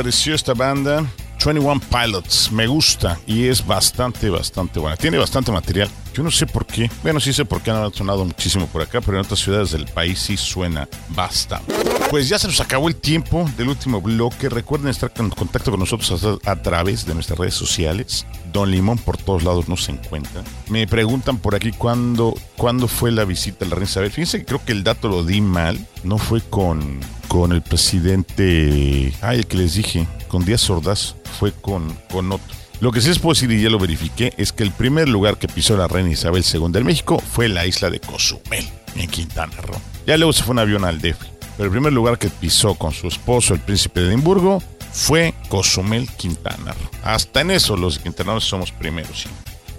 ¿Qué 0.02 0.06
les 0.06 0.16
pareció 0.16 0.34
esta 0.34 0.56
banda? 0.56 1.06
21 1.46 1.80
Pilots, 1.80 2.52
me 2.52 2.66
gusta 2.66 3.20
y 3.28 3.46
es 3.46 3.64
bastante, 3.64 4.32
bastante 4.32 4.80
buena. 4.80 4.98
Tiene 4.98 5.20
bastante 5.20 5.52
material. 5.52 5.92
Yo 6.12 6.24
no 6.24 6.32
sé 6.32 6.48
por 6.48 6.66
qué. 6.66 6.90
Bueno, 7.04 7.20
sí 7.20 7.32
sé 7.32 7.46
por 7.46 7.62
qué 7.62 7.70
no 7.70 7.86
ha 7.86 7.94
sonado 7.94 8.26
muchísimo 8.26 8.66
por 8.66 8.82
acá, 8.82 9.00
pero 9.00 9.20
en 9.20 9.26
otras 9.26 9.40
ciudades 9.42 9.70
del 9.70 9.86
país 9.86 10.18
sí 10.18 10.38
suena 10.38 10.90
bastante. 11.10 11.72
Pues 12.10 12.28
ya 12.30 12.40
se 12.40 12.48
nos 12.48 12.60
acabó 12.60 12.88
el 12.88 12.96
tiempo 12.96 13.48
del 13.56 13.70
último 13.70 14.02
bloque. 14.02 14.50
Recuerden 14.50 14.90
estar 14.90 15.12
en 15.18 15.30
contacto 15.30 15.70
con 15.70 15.80
nosotros 15.80 16.40
a, 16.44 16.52
a 16.52 16.56
través 16.64 17.06
de 17.06 17.14
nuestras 17.14 17.38
redes 17.38 17.54
sociales. 17.54 18.26
Don 18.52 18.72
Limón 18.72 18.98
por 18.98 19.18
todos 19.18 19.44
lados 19.44 19.70
nos 19.70 19.88
encuentra. 19.88 20.42
Me 20.68 20.88
preguntan 20.88 21.38
por 21.38 21.54
aquí 21.54 21.74
cuándo, 21.74 22.34
cuándo 22.58 22.88
fue 22.88 23.12
la 23.12 23.24
visita 23.24 23.66
a 23.66 23.68
la 23.68 23.76
reina 23.76 23.88
Isabel. 23.88 24.10
Fíjense 24.10 24.40
que 24.40 24.46
creo 24.46 24.66
que 24.66 24.72
el 24.72 24.84
dato 24.84 25.10
lo 25.10 25.24
di 25.24 25.42
mal. 25.42 25.88
No 26.04 26.18
fue 26.18 26.42
con, 26.42 27.00
con 27.32 27.54
el 27.54 27.62
presidente. 27.62 29.14
Ay, 29.22 29.40
el 29.40 29.48
que 29.48 29.56
les 29.56 29.76
dije. 29.76 30.06
Con 30.28 30.44
Díaz 30.44 30.70
Ordaz. 30.70 31.16
Fue 31.40 31.54
con, 31.54 31.98
con 32.12 32.30
otro. 32.30 32.54
Lo 32.82 32.92
que 32.92 33.00
sí 33.00 33.08
les 33.08 33.20
puedo 33.20 33.34
decir, 33.34 33.50
y 33.50 33.62
ya 33.62 33.70
lo 33.70 33.80
verifiqué, 33.80 34.34
es 34.36 34.52
que 34.52 34.64
el 34.64 34.72
primer 34.72 35.08
lugar 35.08 35.38
que 35.38 35.48
pisó 35.48 35.78
la 35.78 35.88
reina 35.88 36.10
Isabel 36.10 36.44
II 36.44 36.74
del 36.74 36.84
México 36.84 37.20
fue 37.20 37.48
la 37.48 37.66
isla 37.66 37.90
de 37.90 38.02
Cozumel, 38.02 38.68
en 38.98 39.10
Quintana 39.10 39.56
Roo. 39.62 39.80
Ya 40.06 40.18
luego 40.18 40.34
se 40.34 40.44
fue 40.44 40.52
un 40.52 40.60
avión 40.60 40.84
al 40.84 41.00
DF. 41.00 41.24
Pero 41.56 41.64
el 41.64 41.72
primer 41.72 41.94
lugar 41.94 42.20
que 42.20 42.28
pisó 42.28 42.76
con 42.76 42.92
su 42.92 43.08
esposo, 43.08 43.54
el 43.54 43.62
príncipe 43.62 44.02
de 44.02 44.10
Edimburgo, 44.10 44.62
fue 44.92 45.34
Cozumel, 45.48 46.10
Quintana 46.18 46.74
Roo. 46.74 46.90
Hasta 47.02 47.40
en 47.40 47.52
eso 47.52 47.78
los 47.78 47.98
quintaneros 47.98 48.44
somos 48.44 48.74
primeros. 48.74 49.28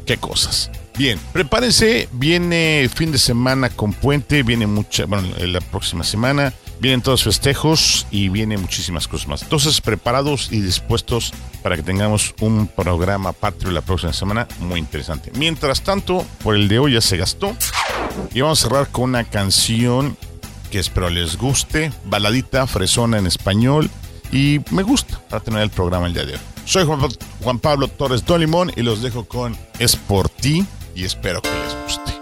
Qué 0.06 0.16
cosas. 0.16 0.70
Bien, 0.96 1.20
prepárense, 1.34 2.08
viene 2.12 2.88
fin 2.94 3.12
de 3.12 3.18
semana 3.18 3.68
con 3.68 3.92
puente, 3.92 4.42
viene 4.42 4.66
mucha, 4.66 5.04
bueno, 5.04 5.28
la 5.38 5.60
próxima 5.60 6.02
semana, 6.02 6.54
Vienen 6.83 7.01
todos 7.01 7.23
festejos 7.23 8.09
y 8.11 8.29
vienen 8.29 8.61
muchísimas 8.61 9.07
cosas 9.07 9.29
más. 9.29 9.42
Entonces, 9.45 9.81
preparados 9.81 10.49
y 10.51 10.61
dispuestos 10.61 11.33
para 11.62 11.77
que 11.77 11.85
tengamos 11.85 12.35
un 12.40 12.66
programa 12.66 13.33
patrio 13.33 13.71
la 13.71 13.83
próxima 13.83 14.12
semana 14.12 14.49
muy 14.59 14.81
interesante. 14.81 15.31
Mientras 15.37 15.83
tanto, 15.83 16.27
por 16.42 16.57
el 16.57 16.66
de 16.66 16.81
hoy 16.81 16.95
ya 16.95 17.01
se 17.01 17.16
gastó. 17.16 17.57
Y 18.35 18.40
vamos 18.40 18.59
a 18.59 18.68
cerrar 18.68 18.88
con 18.88 19.05
una 19.05 19.23
canción 19.23 20.16
que 20.73 20.81
espero 20.81 21.09
les 21.09 21.38
guste. 21.38 21.92
Baladita, 22.07 22.66
fresona 22.66 23.16
en 23.18 23.29
español. 23.29 23.88
Y 24.33 24.59
me 24.73 24.83
gusta 24.83 25.21
para 25.31 25.40
tener 25.40 25.62
el 25.62 25.71
programa 25.71 26.09
el 26.09 26.14
día 26.14 26.25
de 26.25 26.33
hoy. 26.33 26.40
Soy 26.64 26.85
Juan 27.45 27.61
Pablo 27.61 27.87
Torres 27.87 28.27
Dolimón 28.27 28.73
y 28.75 28.83
los 28.83 29.03
dejo 29.03 29.23
con 29.25 29.57
Es 29.79 29.95
por 29.95 30.29
ti 30.29 30.66
y 30.97 31.05
espero 31.05 31.42
que 31.42 31.49
les 31.49 31.77
guste. 31.85 32.21